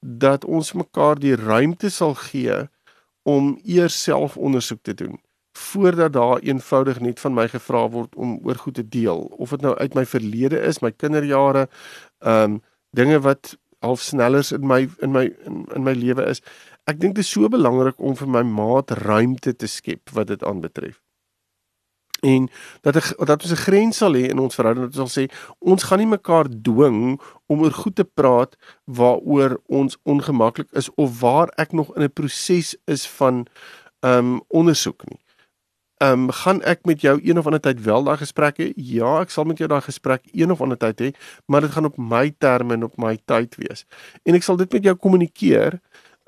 dat 0.00 0.44
ons 0.44 0.72
mekaar 0.72 1.18
die 1.18 1.36
ruimte 1.36 1.90
sal 1.90 2.14
gee 2.14 2.66
om 3.22 3.56
eers 3.64 4.02
selfondersoek 4.02 4.82
te 4.82 4.94
doen 4.94 5.20
voordat 5.56 6.12
daar 6.12 6.38
eenvoudig 6.38 7.00
net 7.00 7.20
van 7.20 7.34
my 7.34 7.48
gevra 7.48 7.86
word 7.90 8.14
om 8.14 8.38
oor 8.44 8.58
goed 8.60 8.74
te 8.74 8.88
deel 8.88 9.22
of 9.40 9.54
dit 9.54 9.64
nou 9.64 9.74
uit 9.76 9.94
my 9.94 10.04
verlede 10.06 10.60
is, 10.60 10.82
my 10.84 10.92
kinderjare, 10.92 11.68
ehm 12.18 12.58
um, 12.58 12.62
dinge 12.96 13.18
wat 13.20 13.56
half 13.84 14.00
snellers 14.00 14.52
in 14.52 14.66
my 14.66 14.86
in 15.04 15.12
my 15.12 15.24
in, 15.44 15.64
in 15.74 15.82
my 15.84 15.92
lewe 15.92 16.24
is. 16.30 16.40
Ek 16.88 17.00
dink 17.00 17.16
dit 17.16 17.24
is 17.24 17.32
so 17.32 17.48
belangrik 17.52 17.98
om 18.00 18.16
vir 18.16 18.28
my 18.28 18.42
maat 18.42 18.94
ruimte 19.04 19.52
te 19.56 19.68
skep 19.68 20.12
wat 20.16 20.30
dit 20.32 20.44
aanbetref 20.44 21.00
en 22.26 22.48
dat 22.86 22.98
ek 23.00 23.12
dat 23.30 23.42
ons 23.42 23.54
'n 23.54 23.64
grens 23.66 23.96
sal 24.02 24.18
hê 24.18 24.24
in 24.30 24.38
ons 24.38 24.54
verhouding 24.58 24.86
dat 24.86 24.98
ons 24.98 25.12
sal 25.12 25.24
sê 25.24 25.24
ons 25.58 25.82
gaan 25.82 25.98
nie 25.98 26.14
mekaar 26.18 26.46
dwing 26.68 27.20
om 27.46 27.62
oor 27.62 27.74
goed 27.82 27.96
te 27.96 28.04
praat 28.04 28.56
waaroor 28.84 29.60
ons 29.66 29.96
ongemaklik 30.02 30.68
is 30.72 30.90
of 30.94 31.20
waar 31.20 31.48
ek 31.56 31.72
nog 31.72 31.94
in 31.96 32.02
'n 32.02 32.12
proses 32.12 32.76
is 32.84 33.06
van 33.18 33.46
ehm 34.00 34.34
um, 34.34 34.40
ondersoek 34.48 35.04
nie. 35.10 35.20
Ehm 35.96 36.12
um, 36.12 36.30
gaan 36.30 36.62
ek 36.62 36.84
met 36.84 37.00
jou 37.00 37.20
een 37.22 37.38
of 37.38 37.46
ander 37.46 37.60
tyd 37.60 37.80
wel 37.82 38.04
daai 38.04 38.16
gesprek 38.16 38.58
hê? 38.58 38.72
Ja, 38.76 39.20
ek 39.20 39.30
sal 39.30 39.44
met 39.44 39.58
jou 39.58 39.68
daai 39.68 39.80
gesprek 39.80 40.22
een 40.32 40.50
of 40.50 40.60
ander 40.60 40.78
tyd 40.78 41.00
hê, 41.00 41.10
maar 41.46 41.60
dit 41.60 41.70
gaan 41.70 41.84
op 41.84 41.96
my 41.96 42.34
terme 42.38 42.74
en 42.74 42.84
op 42.84 42.96
my 42.96 43.18
tyd 43.24 43.56
wees. 43.56 43.86
En 44.22 44.34
ek 44.34 44.42
sal 44.42 44.56
dit 44.56 44.72
met 44.72 44.84
jou 44.84 44.94
kommunikeer. 44.94 45.80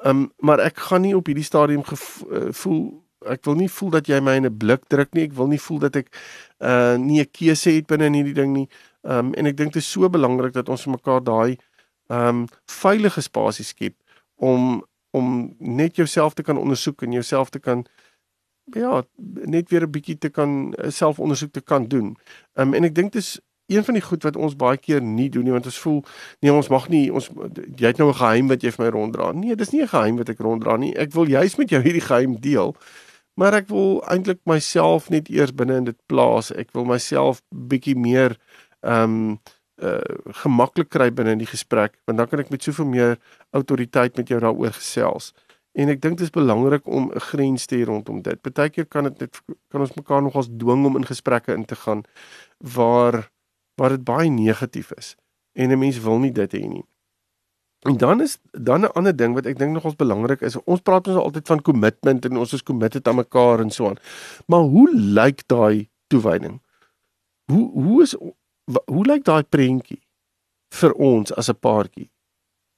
Ehm 0.05 0.17
um, 0.17 0.33
maar 0.37 0.59
ek 0.59 0.79
gaan 0.79 1.03
nie 1.03 1.17
op 1.17 1.27
hierdie 1.27 1.45
stadium 1.45 1.83
gevoel 1.85 2.83
uh, 2.87 3.08
ek 3.27 3.45
wil 3.45 3.55
nie 3.59 3.69
voel 3.69 3.91
dat 3.91 4.07
jy 4.07 4.21
my 4.21 4.37
in 4.37 4.47
'n 4.47 4.59
blik 4.59 4.87
druk 4.89 5.15
nie. 5.15 5.25
Ek 5.25 5.33
wil 5.33 5.47
nie 5.47 5.61
voel 5.61 5.79
dat 5.79 5.97
ek 5.97 6.09
uh 6.61 6.97
nie 6.97 7.21
'n 7.21 7.31
keuse 7.33 7.71
het 7.71 7.87
binne 7.87 8.07
in 8.07 8.15
hierdie 8.15 8.35
ding 8.35 8.53
nie. 8.53 8.69
Um 9.03 9.35
en 9.35 9.47
ek 9.47 9.57
dink 9.57 9.73
dit 9.73 9.83
is 9.83 9.91
so 9.91 10.09
belangrik 10.09 10.53
dat 10.53 10.69
ons 10.69 10.87
mekaar 10.87 11.23
daai 11.25 11.59
um 12.09 12.47
veilige 12.67 13.21
spasie 13.21 13.65
skep 13.65 13.95
om 14.37 14.85
om 15.11 15.55
net 15.59 15.97
jouself 15.97 16.35
te 16.35 16.43
kan 16.43 16.59
ondersoek 16.59 17.03
en 17.03 17.13
jouself 17.13 17.51
te 17.51 17.59
kan 17.59 17.87
ja, 18.75 19.03
net 19.25 19.71
weer 19.71 19.83
'n 19.83 19.91
bietjie 19.91 20.19
te 20.19 20.29
kan 20.29 20.75
uh, 20.79 20.91
selfondersoek 20.91 21.53
te 21.53 21.61
kan 21.61 21.89
doen. 21.89 22.17
Um 22.55 22.75
en 22.75 22.85
ek 22.85 22.95
dink 22.95 23.13
dit 23.13 23.23
is 23.23 23.41
een 23.69 23.85
van 23.85 23.95
die 23.95 24.03
goed 24.03 24.23
wat 24.23 24.37
ons 24.37 24.57
baie 24.57 24.77
keer 24.77 25.03
nie 25.03 25.29
doen 25.29 25.45
nie 25.45 25.53
want 25.53 25.67
ons 25.69 25.79
voel 25.79 26.05
nee 26.41 26.53
ons 26.53 26.69
mag 26.69 26.89
nie 26.89 27.13
ons 27.13 27.29
jy 27.77 27.87
het 27.87 27.99
nou 27.99 28.09
'n 28.09 28.21
geheim 28.21 28.49
wat 28.49 28.63
jy 28.63 28.71
vir 28.71 28.85
my 28.85 28.91
ronddra. 28.91 29.33
Nee, 29.33 29.55
dis 29.57 29.71
nie 29.71 29.83
'n 29.83 29.89
geheim 29.89 30.17
wat 30.17 30.29
ek 30.29 30.39
ronddra 30.39 30.77
nie. 30.77 30.97
Ek 30.97 31.13
wil 31.13 31.29
juis 31.29 31.57
met 31.57 31.71
jou 31.71 31.83
hierdie 31.83 32.07
geheim 32.07 32.41
deel. 32.41 32.77
Maar 33.39 33.61
ek 33.61 33.69
wil 33.71 34.01
eintlik 34.11 34.41
myself 34.51 35.07
net 35.15 35.29
eers 35.31 35.55
binne 35.55 35.77
in 35.79 35.87
dit 35.87 35.99
plaas. 36.11 36.51
Ek 36.51 36.73
wil 36.75 36.89
myself 36.89 37.43
bietjie 37.55 37.95
meer 37.99 38.35
ehm 38.83 39.15
um, 39.15 39.39
uh 39.79 40.33
gemaklik 40.43 40.89
kry 40.91 41.07
binne 41.15 41.37
in 41.37 41.39
die 41.39 41.47
gesprek 41.47 41.93
want 42.09 42.19
dan 42.19 42.27
kan 42.27 42.41
ek 42.43 42.49
met 42.51 42.65
soveel 42.67 42.89
meer 42.91 43.13
autoriteit 43.55 44.17
met 44.19 44.31
jou 44.33 44.41
daaroor 44.43 44.75
gesels. 44.75 45.31
En 45.79 45.93
ek 45.93 46.01
dink 46.03 46.19
dit 46.19 46.27
is 46.27 46.35
belangrik 46.35 46.89
om 46.91 47.13
'n 47.15 47.23
grens 47.31 47.67
te 47.67 47.77
hê 47.79 47.87
rondom 47.87 48.23
dit. 48.23 48.43
Partykeer 48.43 48.87
kan 48.91 49.05
dit 49.05 49.21
net 49.21 49.41
kan 49.71 49.81
ons 49.81 49.95
mekaar 49.95 50.23
nogals 50.23 50.51
dwing 50.51 50.85
om 50.87 50.97
in 50.97 51.07
gesprekke 51.07 51.55
in 51.55 51.65
te 51.65 51.77
gaan 51.77 52.03
waar 52.59 53.31
waar 53.79 53.95
dit 53.95 54.05
baie 54.05 54.31
negatief 54.31 54.91
is 54.99 55.15
en 55.55 55.71
'n 55.71 55.79
mens 55.79 55.99
wil 56.01 56.19
nie 56.19 56.33
dit 56.33 56.53
hê 56.53 56.67
nie. 56.67 56.85
En 57.87 57.97
dan 57.97 58.21
is 58.21 58.39
dan 58.51 58.81
'n 58.81 58.93
ander 58.93 59.17
ding 59.17 59.35
wat 59.35 59.47
ek 59.47 59.59
dink 59.59 59.73
nogals 59.73 59.97
belangrik 59.97 60.41
is. 60.41 60.57
Ons 60.65 60.81
praat 60.81 61.07
ons 61.09 61.17
altyd 61.17 61.47
van 61.47 61.63
commitment 61.63 62.25
en 62.25 62.37
ons 62.37 62.53
is 62.53 62.63
committed 62.63 63.09
aan 63.09 63.15
mekaar 63.15 63.61
en 63.61 63.71
so 63.71 63.89
aan. 63.89 63.99
Maar 64.47 64.61
hoe 64.61 64.95
lyk 64.95 65.43
daai 65.47 65.89
toewyding? 66.07 66.61
Hoe 67.45 67.71
hoe 67.71 68.03
is 68.03 68.17
hoe 68.85 69.07
lyk 69.07 69.25
daai 69.25 69.43
prentjie 69.43 70.01
vir 70.75 70.93
ons 70.93 71.33
as 71.33 71.49
'n 71.49 71.59
paartjie? 71.61 72.11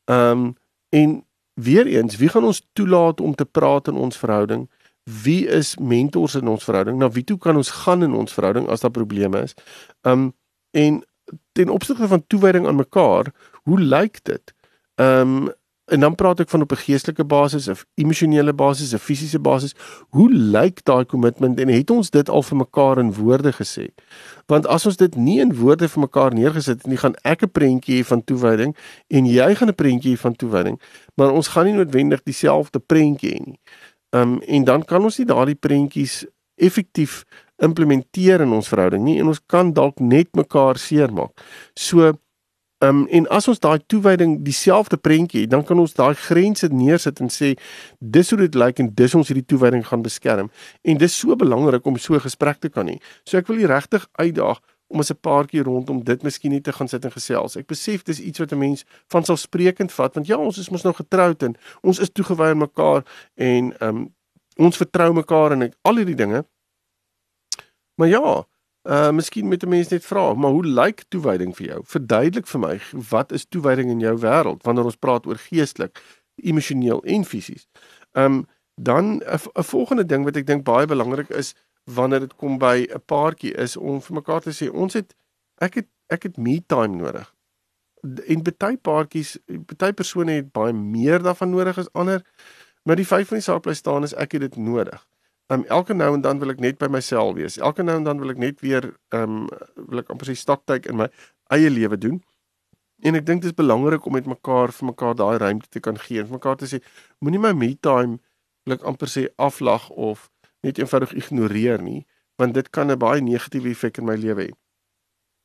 Ehm 0.05 0.31
um, 0.31 0.57
en 0.89 1.25
weer 1.55 1.87
eens, 1.87 2.17
wie 2.17 2.29
gaan 2.29 2.45
ons 2.45 2.69
toelaat 2.73 3.21
om 3.21 3.35
te 3.35 3.45
praat 3.45 3.89
in 3.89 3.95
ons 3.95 4.17
verhouding? 4.17 4.71
Wie 5.03 5.47
is 5.49 5.77
mentors 5.77 6.35
in 6.35 6.49
ons 6.49 6.65
verhouding? 6.65 6.99
Na 6.99 7.11
wie 7.11 7.25
toe 7.25 7.39
kan 7.39 7.57
ons 7.57 7.71
gaan 7.71 8.03
in 8.03 8.15
ons 8.15 8.33
verhouding 8.33 8.69
as 8.69 8.81
daar 8.81 8.91
probleme 8.91 9.43
is? 9.43 9.55
Ehm 10.01 10.13
um, 10.19 10.33
en 10.71 11.05
ten 11.53 11.69
opsigte 11.69 12.09
van 12.09 12.27
toewyding 12.27 12.67
aan 12.67 12.77
mekaar, 12.77 13.33
hoe 13.63 13.81
lyk 13.81 14.25
dit? 14.25 14.55
Ehm 15.01 15.37
um, 15.37 15.59
en 15.91 16.01
dan 16.01 16.15
praat 16.15 16.41
ek 16.41 16.49
van 16.49 16.63
op 16.63 16.73
'n 16.73 16.77
geestelike 16.87 17.25
basis 17.25 17.69
of 17.69 17.85
emosionele 17.95 18.53
basis 18.55 18.95
of 18.95 19.03
fisiese 19.03 19.39
basis. 19.39 19.75
Hoe 20.09 20.33
lyk 20.33 20.85
daai 20.85 21.05
kommitment 21.05 21.61
en 21.61 21.69
het 21.69 21.91
ons 21.91 22.11
dit 22.11 22.29
al 22.29 22.43
vir 22.43 22.57
mekaar 22.57 22.99
in 22.99 23.15
woorde 23.15 23.53
gesê? 23.53 23.87
Want 24.47 24.67
as 24.67 24.87
ons 24.87 24.97
dit 24.97 25.17
nie 25.17 25.41
in 25.41 25.55
woorde 25.55 25.89
vir 25.89 26.01
mekaar 26.01 26.35
neergesit 26.35 26.77
het 26.77 26.87
nie, 26.87 26.97
gaan 26.97 27.15
ek 27.23 27.43
'n 27.43 27.51
prentjie 27.51 28.03
hê 28.03 28.07
van 28.07 28.25
toewyding 28.25 28.77
en 29.07 29.27
jy 29.27 29.55
gaan 29.55 29.69
'n 29.69 29.75
prentjie 29.75 30.15
hê 30.15 30.19
van 30.19 30.37
toewyding, 30.37 30.81
maar 31.15 31.31
ons 31.33 31.49
gaan 31.49 31.65
nie 31.65 31.75
noodwendig 31.75 32.23
dieselfde 32.23 32.79
prentjie 32.79 33.31
hê 33.31 33.47
nie. 33.47 33.59
Ehm 34.11 34.23
um, 34.23 34.41
en 34.41 34.65
dan 34.65 34.85
kan 34.85 35.03
ons 35.03 35.19
nie 35.19 35.27
daardie 35.27 35.55
prentjies 35.55 36.27
effektief 36.57 37.25
implementeer 37.57 38.41
in 38.41 38.53
ons 38.53 38.69
verhouding 38.69 39.05
nie 39.05 39.19
en 39.19 39.27
ons 39.27 39.41
kan 39.47 39.73
dalk 39.73 40.01
net 40.01 40.35
mekaar 40.35 40.79
seermaak. 40.79 41.31
So 41.75 42.13
Ehm 42.81 42.97
um, 42.97 43.07
en 43.07 43.29
as 43.29 43.49
ons 43.49 43.59
daai 43.61 43.79
toewyding 43.87 44.39
dieselfde 44.41 44.97
prentjie, 44.97 45.47
dan 45.47 45.65
kan 45.65 45.79
ons 45.79 45.93
daai 45.93 46.15
grense 46.17 46.69
neersit 46.73 47.19
en 47.21 47.29
sê 47.29 47.51
dis 47.99 48.31
hoe 48.31 48.39
dit 48.41 48.55
lyk 48.55 48.81
en 48.81 48.89
dis 48.97 49.15
ons 49.15 49.29
hierdie 49.29 49.45
toewyding 49.45 49.83
gaan 49.85 50.01
beskerm. 50.03 50.49
En 50.89 50.97
dis 50.97 51.17
so 51.19 51.37
belangrik 51.37 51.85
om 51.87 51.99
so 52.01 52.15
'n 52.15 52.21
gesprek 52.21 52.61
te 52.61 52.69
kan 52.69 52.89
hê. 52.89 52.97
So 53.25 53.37
ek 53.37 53.47
wil 53.49 53.59
u 53.59 53.67
regtig 53.67 54.09
uitdaag 54.13 54.61
om 54.89 55.01
as 55.01 55.11
'n 55.11 55.21
paartjie 55.21 55.63
rondom 55.63 56.05
dit 56.05 56.23
miskien 56.23 56.53
net 56.53 56.65
te 56.65 56.73
gaan 56.73 56.89
sit 56.89 57.05
en 57.05 57.13
gesels. 57.13 57.57
Ek 57.57 57.67
besef 57.67 58.03
dis 58.03 58.21
iets 58.21 58.39
wat 58.39 58.53
'n 58.53 58.59
mens 58.59 58.85
van 59.09 59.25
selfsprekend 59.25 59.93
vat 59.93 60.15
want 60.15 60.27
ja, 60.27 60.37
ons 60.37 60.59
is 60.59 60.71
mos 60.71 60.83
nou 60.83 60.95
getroud 60.95 61.43
en 61.43 61.57
ons 61.83 61.99
is 61.99 62.11
toegewy 62.11 62.51
aan 62.51 62.59
mekaar 62.59 63.05
en 63.35 63.73
ehm 63.79 63.97
um, 63.97 64.15
ons 64.57 64.77
vertrou 64.77 65.13
mekaar 65.13 65.53
en 65.53 65.63
ek, 65.63 65.75
al 65.83 65.97
hierdie 65.97 66.17
dinge. 66.17 66.45
Maar 67.95 68.09
ja, 68.09 68.45
Uh 68.91 69.11
miskien 69.11 69.47
moet 69.47 69.63
'n 69.63 69.69
mens 69.69 69.89
net 69.89 70.05
vra, 70.05 70.35
maar 70.35 70.51
hoe 70.51 70.67
lyk 70.67 71.05
toewyding 71.09 71.57
vir 71.57 71.67
jou? 71.67 71.81
Verduidelik 71.85 72.47
vir 72.47 72.61
my, 72.61 72.81
wat 73.11 73.33
is 73.33 73.47
toewyding 73.47 73.91
in 73.91 74.01
jou 74.01 74.17
wêreld 74.19 74.63
wanneer 74.63 74.85
ons 74.85 74.97
praat 74.97 75.27
oor 75.27 75.39
geestelik, 75.39 76.03
emosioneel 76.35 77.05
en 77.05 77.25
fisies? 77.25 77.69
Um 78.13 78.47
dan 78.75 79.23
'n 79.23 79.63
volgende 79.63 80.07
ding 80.07 80.25
wat 80.25 80.37
ek 80.37 80.47
dink 80.47 80.65
baie 80.65 80.87
belangrik 80.87 81.29
is 81.29 81.55
wanneer 81.85 82.21
dit 82.21 82.37
kom 82.37 82.59
by 82.59 82.87
'n 82.91 83.03
paartjie 83.07 83.55
is 83.55 83.77
om 83.77 84.01
vir 84.01 84.15
mekaar 84.15 84.41
te 84.41 84.51
sê 84.51 84.73
ons 84.73 84.93
het 84.93 85.15
ek 85.59 85.75
het 85.75 85.89
ek 86.09 86.23
het 86.23 86.37
me 86.37 86.63
time 86.67 86.97
nodig. 86.97 87.35
En 88.27 88.43
baie 88.43 88.77
paartjies, 88.77 89.39
baie 89.77 89.93
persone 89.93 90.33
het 90.33 90.53
baie 90.53 90.73
meer 90.73 91.23
daarvan 91.23 91.51
nodig 91.51 91.79
as 91.79 91.93
ander. 91.93 92.25
Maar 92.83 92.97
die 92.97 93.07
feit 93.07 93.27
van 93.27 93.37
die 93.37 93.43
saak 93.43 93.63
bly 93.63 93.75
staan 93.75 94.03
is 94.03 94.15
ek 94.15 94.33
het 94.33 94.41
dit 94.41 94.57
nodig 94.57 95.07
um, 95.59 95.65
elke 95.67 95.95
nou 95.95 96.15
en 96.15 96.21
dan 96.21 96.39
wil 96.39 96.53
ek 96.55 96.61
net 96.63 96.79
by 96.79 96.87
myself 96.87 97.35
wees. 97.35 97.59
Elke 97.59 97.83
nou 97.83 97.97
en 97.99 98.05
dan 98.07 98.19
wil 98.23 98.31
ek 98.31 98.39
net 98.39 98.61
weer 98.61 98.93
ehm 99.15 99.45
um, 99.45 99.49
wil 99.91 100.03
ek 100.03 100.11
amper 100.15 100.31
sê 100.31 100.37
staptyd 100.39 100.87
in 100.87 100.97
my 101.03 101.09
eie 101.51 101.71
lewe 101.71 101.99
doen. 101.99 102.21
En 103.03 103.17
ek 103.17 103.27
dink 103.27 103.43
dit 103.43 103.51
is 103.51 103.57
belangrik 103.57 104.07
om 104.07 104.13
met 104.13 104.27
mekaar 104.29 104.73
vir 104.77 104.91
mekaar 104.93 105.15
daai 105.17 105.39
ruimte 105.41 105.69
te 105.69 105.81
kan 105.81 105.99
gee 105.99 106.21
en 106.21 106.29
vir 106.29 106.39
mekaar 106.39 106.59
te 106.61 106.69
sê 106.69 106.83
moenie 107.19 107.41
my 107.41 107.53
me 107.57 107.75
time 107.81 108.19
wil 108.67 108.77
ek 108.77 108.87
amper 108.87 109.09
sê 109.09 109.27
aflag 109.41 109.89
of 109.91 110.29
net 110.63 110.79
eenvoudig 110.79 111.15
ignoreer 111.17 111.81
nie, 111.83 112.05
want 112.37 112.55
dit 112.55 112.71
kan 112.71 112.91
'n 112.91 112.99
baie 112.99 113.21
negatiewe 113.21 113.71
effek 113.71 113.99
in 113.99 114.05
my 114.05 114.17
lewe 114.17 114.49
hê. 114.49 114.53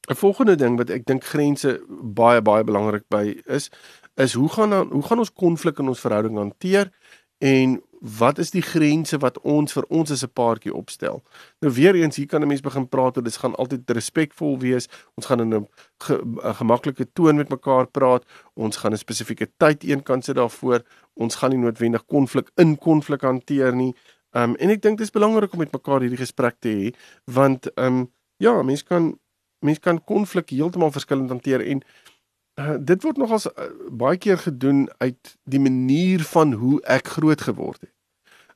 'n 0.09 0.15
Volgende 0.15 0.55
ding 0.55 0.77
wat 0.77 0.89
ek 0.89 1.05
dink 1.05 1.23
grense 1.23 1.79
baie 1.89 2.41
baie 2.41 2.63
belangrik 2.63 3.05
by 3.09 3.41
is 3.45 3.69
is 4.15 4.33
hoe 4.33 4.49
gaan 4.49 4.69
dan 4.69 4.91
hoe 4.91 5.03
gaan 5.03 5.19
ons 5.19 5.33
konflik 5.33 5.79
in 5.79 5.87
ons 5.87 5.99
verhouding 5.99 6.37
hanteer 6.37 6.91
en 7.39 7.81
wat 7.99 8.37
is 8.37 8.51
die 8.51 8.61
grense 8.61 9.17
wat 9.17 9.39
ons 9.41 9.73
vir 9.73 9.85
ons 9.89 10.11
as 10.11 10.23
'n 10.23 10.33
paartjie 10.33 10.73
opstel? 10.73 11.23
Nou 11.61 11.73
weer 11.73 11.95
eens 11.95 12.15
hier 12.15 12.27
kan 12.27 12.41
'n 12.41 12.47
mens 12.47 12.61
begin 12.61 12.89
praat 12.89 13.17
oor 13.17 13.23
dit 13.23 13.37
gaan 13.37 13.55
altyd 13.55 13.89
respekvol 13.89 14.59
wees. 14.59 14.87
Ons 15.15 15.25
gaan 15.25 15.39
in 15.39 15.53
'n 15.53 15.67
ge, 15.97 16.21
gemaklike 16.41 17.13
toon 17.13 17.35
met 17.35 17.49
mekaar 17.49 17.87
praat. 17.87 18.25
Ons 18.53 18.77
gaan 18.77 18.91
'n 18.91 18.97
spesifieke 18.97 19.47
tyd 19.57 19.83
eenkant 19.83 20.25
sit 20.25 20.35
daarvoor. 20.35 20.83
Ons 21.13 21.35
gaan 21.35 21.49
nie 21.49 21.59
noodwendig 21.59 22.05
konflik 22.05 22.51
in 22.55 22.77
konflik 22.77 23.21
hanteer 23.21 23.75
nie. 23.75 23.93
Um 24.31 24.55
en 24.55 24.69
ek 24.69 24.81
dink 24.81 24.97
dit 24.97 25.07
is 25.07 25.11
belangrik 25.11 25.53
om 25.53 25.59
met 25.59 25.71
mekaar 25.71 26.01
hierdie 26.01 26.17
gesprek 26.17 26.55
te 26.59 26.69
hê 26.69 26.95
want 27.25 27.69
um 27.77 28.11
ja, 28.37 28.61
mens 28.61 28.83
kan 28.83 29.19
mens 29.59 29.79
kan 29.79 30.03
konflik 30.03 30.49
heeltemal 30.49 30.91
verskillend 30.91 31.29
hanteer 31.29 31.61
en 31.61 31.81
Uh, 32.55 32.77
dit 32.79 33.03
word 33.03 33.17
nogals 33.19 33.49
uh, 33.49 33.67
baie 33.91 34.17
keer 34.17 34.37
gedoen 34.39 34.85
uit 35.03 35.31
die 35.43 35.59
manier 35.59 36.21
van 36.23 36.53
hoe 36.55 36.77
ek 36.87 37.09
groot 37.17 37.41
geword 37.43 37.81
het. 37.83 37.91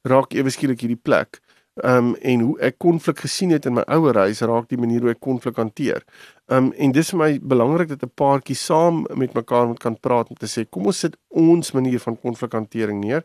Raak 0.07 0.31
ewe 0.33 0.53
skielik 0.55 0.85
hierdie 0.85 1.01
plek. 1.03 1.41
Um 1.83 2.13
en 2.15 2.41
hoe 2.43 2.55
ek 2.59 2.77
konflik 2.79 3.21
gesien 3.23 3.53
het 3.55 3.67
in 3.67 3.77
my 3.77 3.83
ouer 3.87 4.17
huis 4.25 4.41
raak 4.43 4.67
die 4.71 4.79
manier 4.79 5.03
hoe 5.03 5.13
ek 5.13 5.21
konflik 5.23 5.59
hanteer. 5.59 6.03
Um 6.51 6.71
en 6.75 6.91
dis 6.95 7.11
vir 7.13 7.19
my 7.19 7.29
belangrik 7.39 7.91
dat 7.91 8.03
'n 8.03 8.11
paartjie 8.15 8.55
saam 8.55 9.05
met 9.15 9.33
mekaar 9.33 9.67
moet 9.67 9.79
kan 9.79 9.99
praat 9.99 10.29
om 10.29 10.35
te 10.35 10.47
sê 10.47 10.65
kom 10.69 10.85
ons 10.85 10.99
sit 10.99 11.15
ons 11.29 11.71
manier 11.71 11.99
van 11.99 12.17
konflikhantering 12.19 12.99
neer. 12.99 13.23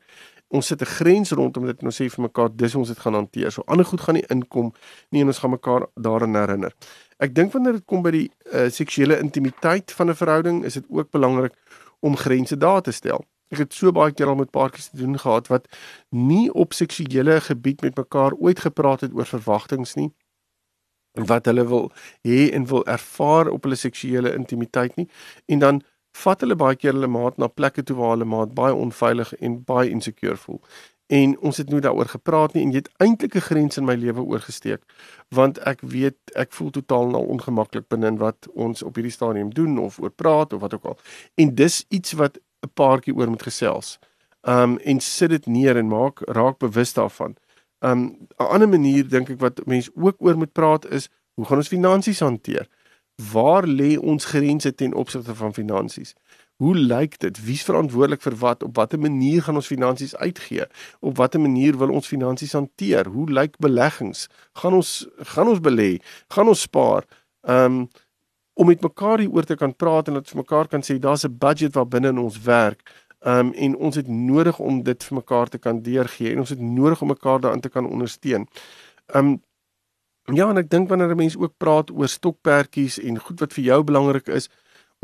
Ons 0.50 0.66
sit 0.66 0.82
'n 0.82 0.86
grens 0.86 1.30
rondom 1.32 1.66
dit 1.66 1.80
en 1.80 1.86
ons 1.86 2.00
sê 2.00 2.10
vir 2.10 2.22
mekaar 2.22 2.50
dis 2.56 2.74
ons 2.74 2.88
dit 2.88 2.98
gaan 2.98 3.14
hanteer. 3.14 3.50
So 3.50 3.62
ander 3.66 3.84
goed 3.84 4.00
gaan 4.00 4.14
nie 4.14 4.26
inkom 4.28 4.72
nie 5.10 5.20
en 5.20 5.26
ons 5.26 5.38
gaan 5.38 5.50
mekaar 5.50 5.86
daaraan 5.94 6.34
herinner. 6.34 6.72
Ek 7.18 7.34
dink 7.34 7.52
wanneer 7.52 7.78
dit 7.78 7.86
kom 7.86 8.02
by 8.02 8.10
die 8.10 8.26
uh, 8.52 8.68
seksuele 8.70 9.18
intimiteit 9.18 9.92
van 9.92 10.10
'n 10.10 10.14
verhouding, 10.14 10.64
is 10.64 10.74
dit 10.74 10.84
ook 10.88 11.10
belangrik 11.10 11.54
om 12.00 12.16
grense 12.16 12.56
daar 12.56 12.82
te 12.82 12.92
stel. 12.92 13.24
Ek 13.52 13.58
het 13.58 13.74
so 13.74 13.92
baie 13.92 14.12
keer 14.12 14.26
al 14.26 14.40
met 14.40 14.50
paartjies 14.50 14.90
te 14.90 14.96
doen 14.96 15.18
gehad 15.18 15.48
wat 15.48 15.68
nie 16.10 16.52
op 16.52 16.72
seksuele 16.72 17.40
gebied 17.40 17.82
met 17.82 17.96
mekaar 17.96 18.34
ooit 18.34 18.60
gepraat 18.60 19.00
het 19.00 19.12
oor 19.14 19.26
verwagtinge 19.26 19.92
nie 19.94 20.10
wat 21.14 21.46
hulle 21.46 21.66
wil 21.66 21.92
hê 22.26 22.50
en 22.50 22.66
wil 22.66 22.84
ervaar 22.86 23.48
op 23.48 23.62
hulle 23.62 23.78
seksuele 23.78 24.34
intimiteit 24.34 24.96
nie 24.96 25.08
en 25.46 25.58
dan 25.58 25.82
vat 26.22 26.40
hulle 26.40 26.56
baie 26.58 26.78
keer 26.78 26.94
hulle 26.94 27.10
maat 27.10 27.38
na 27.38 27.46
plekke 27.46 27.82
toe 27.82 27.96
waar 27.96 28.14
hulle 28.14 28.28
maat 28.30 28.54
baie 28.54 28.74
onveilig 28.74 29.32
en 29.38 29.60
baie 29.64 29.90
insecure 29.90 30.36
voel 30.36 30.60
en 31.14 31.34
ons 31.38 31.56
het 31.56 31.68
nou 31.70 31.80
daaroor 31.80 32.10
gepraat 32.10 32.54
nie 32.54 32.62
en 32.64 32.72
jy 32.74 32.80
het 32.82 32.90
eintlik 33.02 33.36
'n 33.38 33.46
grens 33.48 33.76
in 33.76 33.84
my 33.84 33.94
lewe 33.94 34.22
oorgesteek 34.22 34.82
want 35.28 35.58
ek 35.58 35.80
weet 35.80 36.18
ek 36.34 36.52
voel 36.52 36.70
totaal 36.70 37.06
nou 37.08 37.22
ongemaklik 37.26 37.88
binne 37.88 38.06
in 38.06 38.18
wat 38.18 38.48
ons 38.54 38.82
op 38.82 38.94
hierdie 38.94 39.12
stadium 39.12 39.50
doen 39.54 39.78
of 39.78 40.00
oor 40.00 40.10
praat 40.10 40.52
of 40.52 40.60
wat 40.60 40.74
ook 40.74 40.84
al. 40.84 40.98
En 41.34 41.54
dis 41.54 41.84
iets 41.88 42.12
wat 42.12 42.38
'n 42.62 42.70
paartjie 42.74 43.14
oor 43.14 43.28
moet 43.28 43.42
gesels. 43.42 43.98
Um 44.42 44.78
en 44.78 45.00
sit 45.00 45.30
dit 45.30 45.46
neer 45.46 45.76
en 45.76 45.88
maak 45.88 46.20
raak 46.20 46.58
bewus 46.58 46.92
daarvan. 46.92 47.36
Um 47.78 48.00
'n 48.38 48.44
ander 48.54 48.68
manier 48.68 49.08
dink 49.08 49.30
ek 49.30 49.40
wat 49.40 49.66
mense 49.66 49.90
ook 49.94 50.16
oor 50.18 50.36
moet 50.36 50.52
praat 50.52 50.90
is 50.90 51.08
hoe 51.34 51.44
gaan 51.44 51.56
ons 51.56 51.68
finansies 51.68 52.20
hanteer? 52.20 52.68
Waar 53.32 53.66
lê 53.66 53.98
ons 53.98 54.24
grense 54.24 54.74
ten 54.74 54.94
opsigte 54.94 55.34
van 55.34 55.54
finansies 55.54 56.14
Hoe 56.56 56.76
lyk 56.76 57.18
dit? 57.18 57.38
Wie's 57.44 57.64
verantwoordelik 57.66 58.22
vir 58.22 58.36
wat? 58.38 58.62
Op 58.62 58.76
watter 58.76 58.98
manier 58.98 59.42
gaan 59.42 59.58
ons 59.58 59.66
finansies 59.66 60.14
uitgee? 60.16 60.66
Op 61.00 61.16
watter 61.18 61.40
manier 61.40 61.76
wil 61.78 61.90
ons 61.90 62.06
finansies 62.06 62.52
hanteer? 62.54 63.10
Hoe 63.10 63.26
lyk 63.30 63.58
beleggings? 63.58 64.28
Gaan 64.62 64.78
ons 64.78 64.92
gaan 65.34 65.50
ons 65.50 65.60
belê? 65.60 65.98
Gaan 66.30 66.48
ons 66.48 66.66
spaar? 66.68 67.08
Um 67.42 67.88
om 68.54 68.68
met 68.70 68.82
mekaar 68.86 69.18
hieroor 69.18 69.42
te 69.42 69.56
kan 69.58 69.72
praat 69.74 70.06
en 70.06 70.14
dat 70.14 70.28
ons 70.30 70.38
mekaar 70.38 70.68
kan 70.70 70.82
sê 70.86 70.94
daar's 71.02 71.24
'n 71.26 71.38
budget 71.38 71.74
wat 71.74 71.88
binne 71.90 72.08
in 72.08 72.18
ons 72.18 72.38
werk. 72.42 72.86
Um 73.26 73.52
en 73.52 73.76
ons 73.76 73.96
het 73.96 74.08
nodig 74.08 74.58
om 74.58 74.82
dit 74.82 75.04
vir 75.04 75.16
mekaar 75.16 75.48
te 75.48 75.58
kan 75.58 75.82
deurgee 75.82 76.32
en 76.32 76.38
ons 76.38 76.50
het 76.50 76.60
nodig 76.60 77.02
om 77.02 77.08
mekaar 77.08 77.40
daarin 77.40 77.60
te 77.60 77.68
kan 77.68 77.86
ondersteun. 77.86 78.46
Um 79.14 79.42
ja, 80.32 80.48
en 80.50 80.56
ek 80.56 80.70
dink 80.70 80.88
wanneer 80.88 81.10
'n 81.10 81.16
mens 81.16 81.36
ook 81.36 81.56
praat 81.56 81.90
oor 81.90 82.08
stokperdjies 82.08 82.98
en 82.98 83.18
goed 83.18 83.40
wat 83.40 83.52
vir 83.52 83.64
jou 83.64 83.82
belangrik 83.84 84.28
is, 84.28 84.48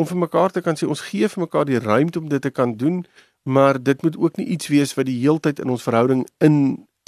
om 0.01 0.07
vir 0.09 0.21
mekaar 0.25 0.53
te 0.55 0.63
kan 0.65 0.79
sê 0.79 0.89
ons 0.89 1.03
gee 1.11 1.29
vir 1.29 1.45
mekaar 1.45 1.67
die 1.69 1.81
ruimte 1.81 2.19
om 2.19 2.29
dit 2.33 2.43
te 2.43 2.51
kan 2.51 2.77
doen, 2.81 3.03
maar 3.43 3.77
dit 3.83 4.03
moet 4.03 4.17
ook 4.17 4.37
nie 4.41 4.47
iets 4.57 4.71
wees 4.73 4.95
wat 4.97 5.09
die 5.09 5.19
heeltyd 5.21 5.61
in 5.61 5.73
ons 5.73 5.85
verhouding 5.85 6.25
in 6.45 6.57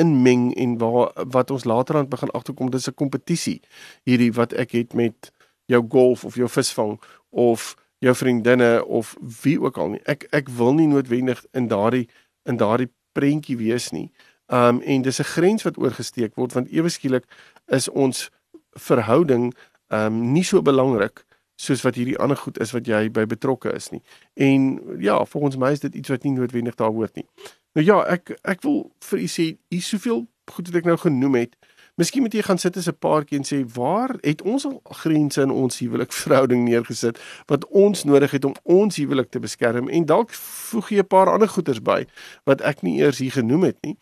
inmeng 0.00 0.50
en 0.56 0.78
waar 0.80 1.12
wat 1.32 1.50
ons 1.50 1.64
later 1.68 1.96
aan 1.96 2.08
begin 2.08 2.30
agterkom 2.30 2.70
dis 2.70 2.88
'n 2.88 2.94
kompetisie 2.94 3.60
hierdie 4.04 4.32
wat 4.32 4.52
ek 4.52 4.72
het 4.72 4.94
met 4.94 5.32
jou 5.66 5.84
golf 5.88 6.24
of 6.24 6.34
jou 6.34 6.48
visvang 6.48 7.00
of 7.30 7.76
jou 7.98 8.14
vriendinne 8.14 8.84
of 8.84 9.16
wie 9.42 9.60
ook 9.60 9.76
al 9.76 9.88
nie. 9.88 10.00
Ek 10.04 10.26
ek 10.30 10.48
wil 10.48 10.74
nie 10.74 10.86
noodwendig 10.86 11.44
in 11.52 11.68
daardie 11.68 12.08
in 12.44 12.56
daardie 12.56 12.90
prentjie 13.12 13.56
wees 13.56 13.90
nie. 13.90 14.10
Um 14.46 14.80
en 14.80 15.02
dis 15.02 15.20
'n 15.20 15.32
grens 15.34 15.62
wat 15.62 15.78
oorgesteek 15.78 16.34
word 16.34 16.52
want 16.52 16.72
ewe 16.72 16.88
skielik 16.88 17.24
is 17.66 17.88
ons 17.88 18.30
verhouding 18.72 19.54
um 19.88 20.32
nie 20.32 20.44
so 20.44 20.62
belangrik 20.62 21.24
soos 21.56 21.82
wat 21.82 21.94
hierdie 21.94 22.18
ander 22.18 22.36
goed 22.36 22.58
is 22.58 22.72
wat 22.72 22.86
jy 22.86 23.10
by 23.10 23.26
betrokke 23.26 23.72
is 23.72 23.90
nie. 23.90 24.02
En 24.34 24.80
ja, 24.98 25.24
volgens 25.24 25.56
my 25.56 25.72
is 25.72 25.80
dit 25.80 25.94
iets 25.94 26.08
wat 26.08 26.22
nie 26.22 26.32
noodwendig 26.32 26.74
daar 26.74 26.90
hoort 26.90 27.14
nie. 27.14 27.26
Nou 27.72 27.86
ja, 27.86 28.02
ek 28.04 28.36
ek 28.42 28.62
wil 28.62 28.92
vir 29.04 29.18
u 29.18 29.26
sê, 29.26 29.56
hier 29.68 29.82
soveel 29.82 30.26
goed 30.50 30.68
wat 30.68 30.76
ek 30.76 30.84
nou 30.84 30.96
genoem 30.96 31.34
het, 31.34 31.56
Miskien 32.00 32.24
moet 32.24 32.32
jy 32.32 32.40
gaan 32.42 32.58
sit 32.58 32.76
as 32.76 32.88
'n 32.88 32.96
paartjie 33.04 33.36
en 33.38 33.44
sê 33.44 33.58
waar 33.74 34.16
het 34.20 34.42
ons 34.42 34.64
al 34.64 34.80
grense 34.84 35.42
in 35.42 35.50
ons 35.50 35.78
huwelikverhouding 35.78 36.64
neergesit 36.64 37.18
wat 37.46 37.66
ons 37.68 38.04
nodig 38.04 38.30
het 38.30 38.44
om 38.44 38.54
ons 38.62 38.96
huwelik 38.96 39.30
te 39.30 39.40
beskerm 39.40 39.88
en 39.88 40.04
dalk 40.04 40.30
voeg 40.32 40.88
jy 40.90 40.98
'n 40.98 41.06
paar 41.06 41.28
ander 41.28 41.48
goeters 41.48 41.82
by 41.82 42.06
wat 42.44 42.60
ek 42.60 42.82
nie 42.82 43.00
eers 43.00 43.18
hier 43.18 43.32
genoem 43.32 43.62
het 43.62 43.76
nie. 43.82 43.96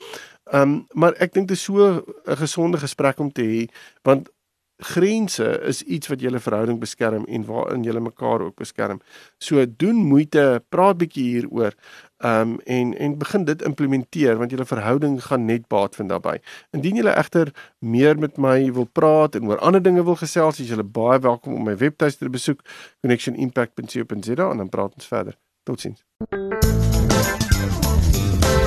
Um 0.52 0.86
maar 0.92 1.14
ek 1.18 1.32
dink 1.32 1.48
dit 1.48 1.56
is 1.56 1.62
so 1.62 2.04
'n 2.26 2.36
gesonde 2.36 2.78
gesprek 2.78 3.18
om 3.18 3.32
te 3.32 3.42
hê 3.42 3.68
want 4.02 4.30
grense 4.80 5.60
is 5.60 5.82
iets 5.82 6.08
wat 6.08 6.20
julle 6.20 6.40
verhouding 6.40 6.80
beskerm 6.80 7.24
en 7.24 7.44
waarin 7.44 7.82
julle 7.82 8.00
mekaar 8.00 8.40
ook 8.40 8.56
beskerm. 8.56 9.00
So 9.38 9.64
doen 9.76 9.96
moeite, 9.96 10.62
praat 10.68 10.98
bietjie 10.98 11.24
hieroor. 11.24 11.74
Um 12.24 12.58
en 12.64 12.98
en 12.98 13.18
begin 13.18 13.44
dit 13.44 13.62
implementeer 13.62 14.36
want 14.38 14.50
julle 14.50 14.64
verhouding 14.64 15.20
gaan 15.24 15.44
net 15.44 15.68
baat 15.68 15.96
vind 15.96 16.08
daarbey. 16.08 16.40
Indien 16.70 16.96
julle 16.96 17.16
egter 17.16 17.52
meer 17.78 18.18
met 18.18 18.36
my 18.36 18.72
wil 18.72 18.88
praat 18.92 19.34
en 19.34 19.48
oor 19.48 19.58
ander 19.58 19.82
dinge 19.82 20.04
wil 20.04 20.16
gesels, 20.16 20.60
is 20.60 20.68
julle 20.68 20.84
baie 20.84 21.20
welkom 21.20 21.54
om 21.54 21.64
my 21.64 21.76
webtuiste 21.76 22.24
te 22.24 22.30
besoek 22.30 22.64
connectionimpact.co.za 23.00 24.50
en 24.50 24.56
dan 24.56 24.68
praat 24.68 24.94
ons 24.94 25.06
verder. 25.06 25.38
Totsiens. 25.62 26.04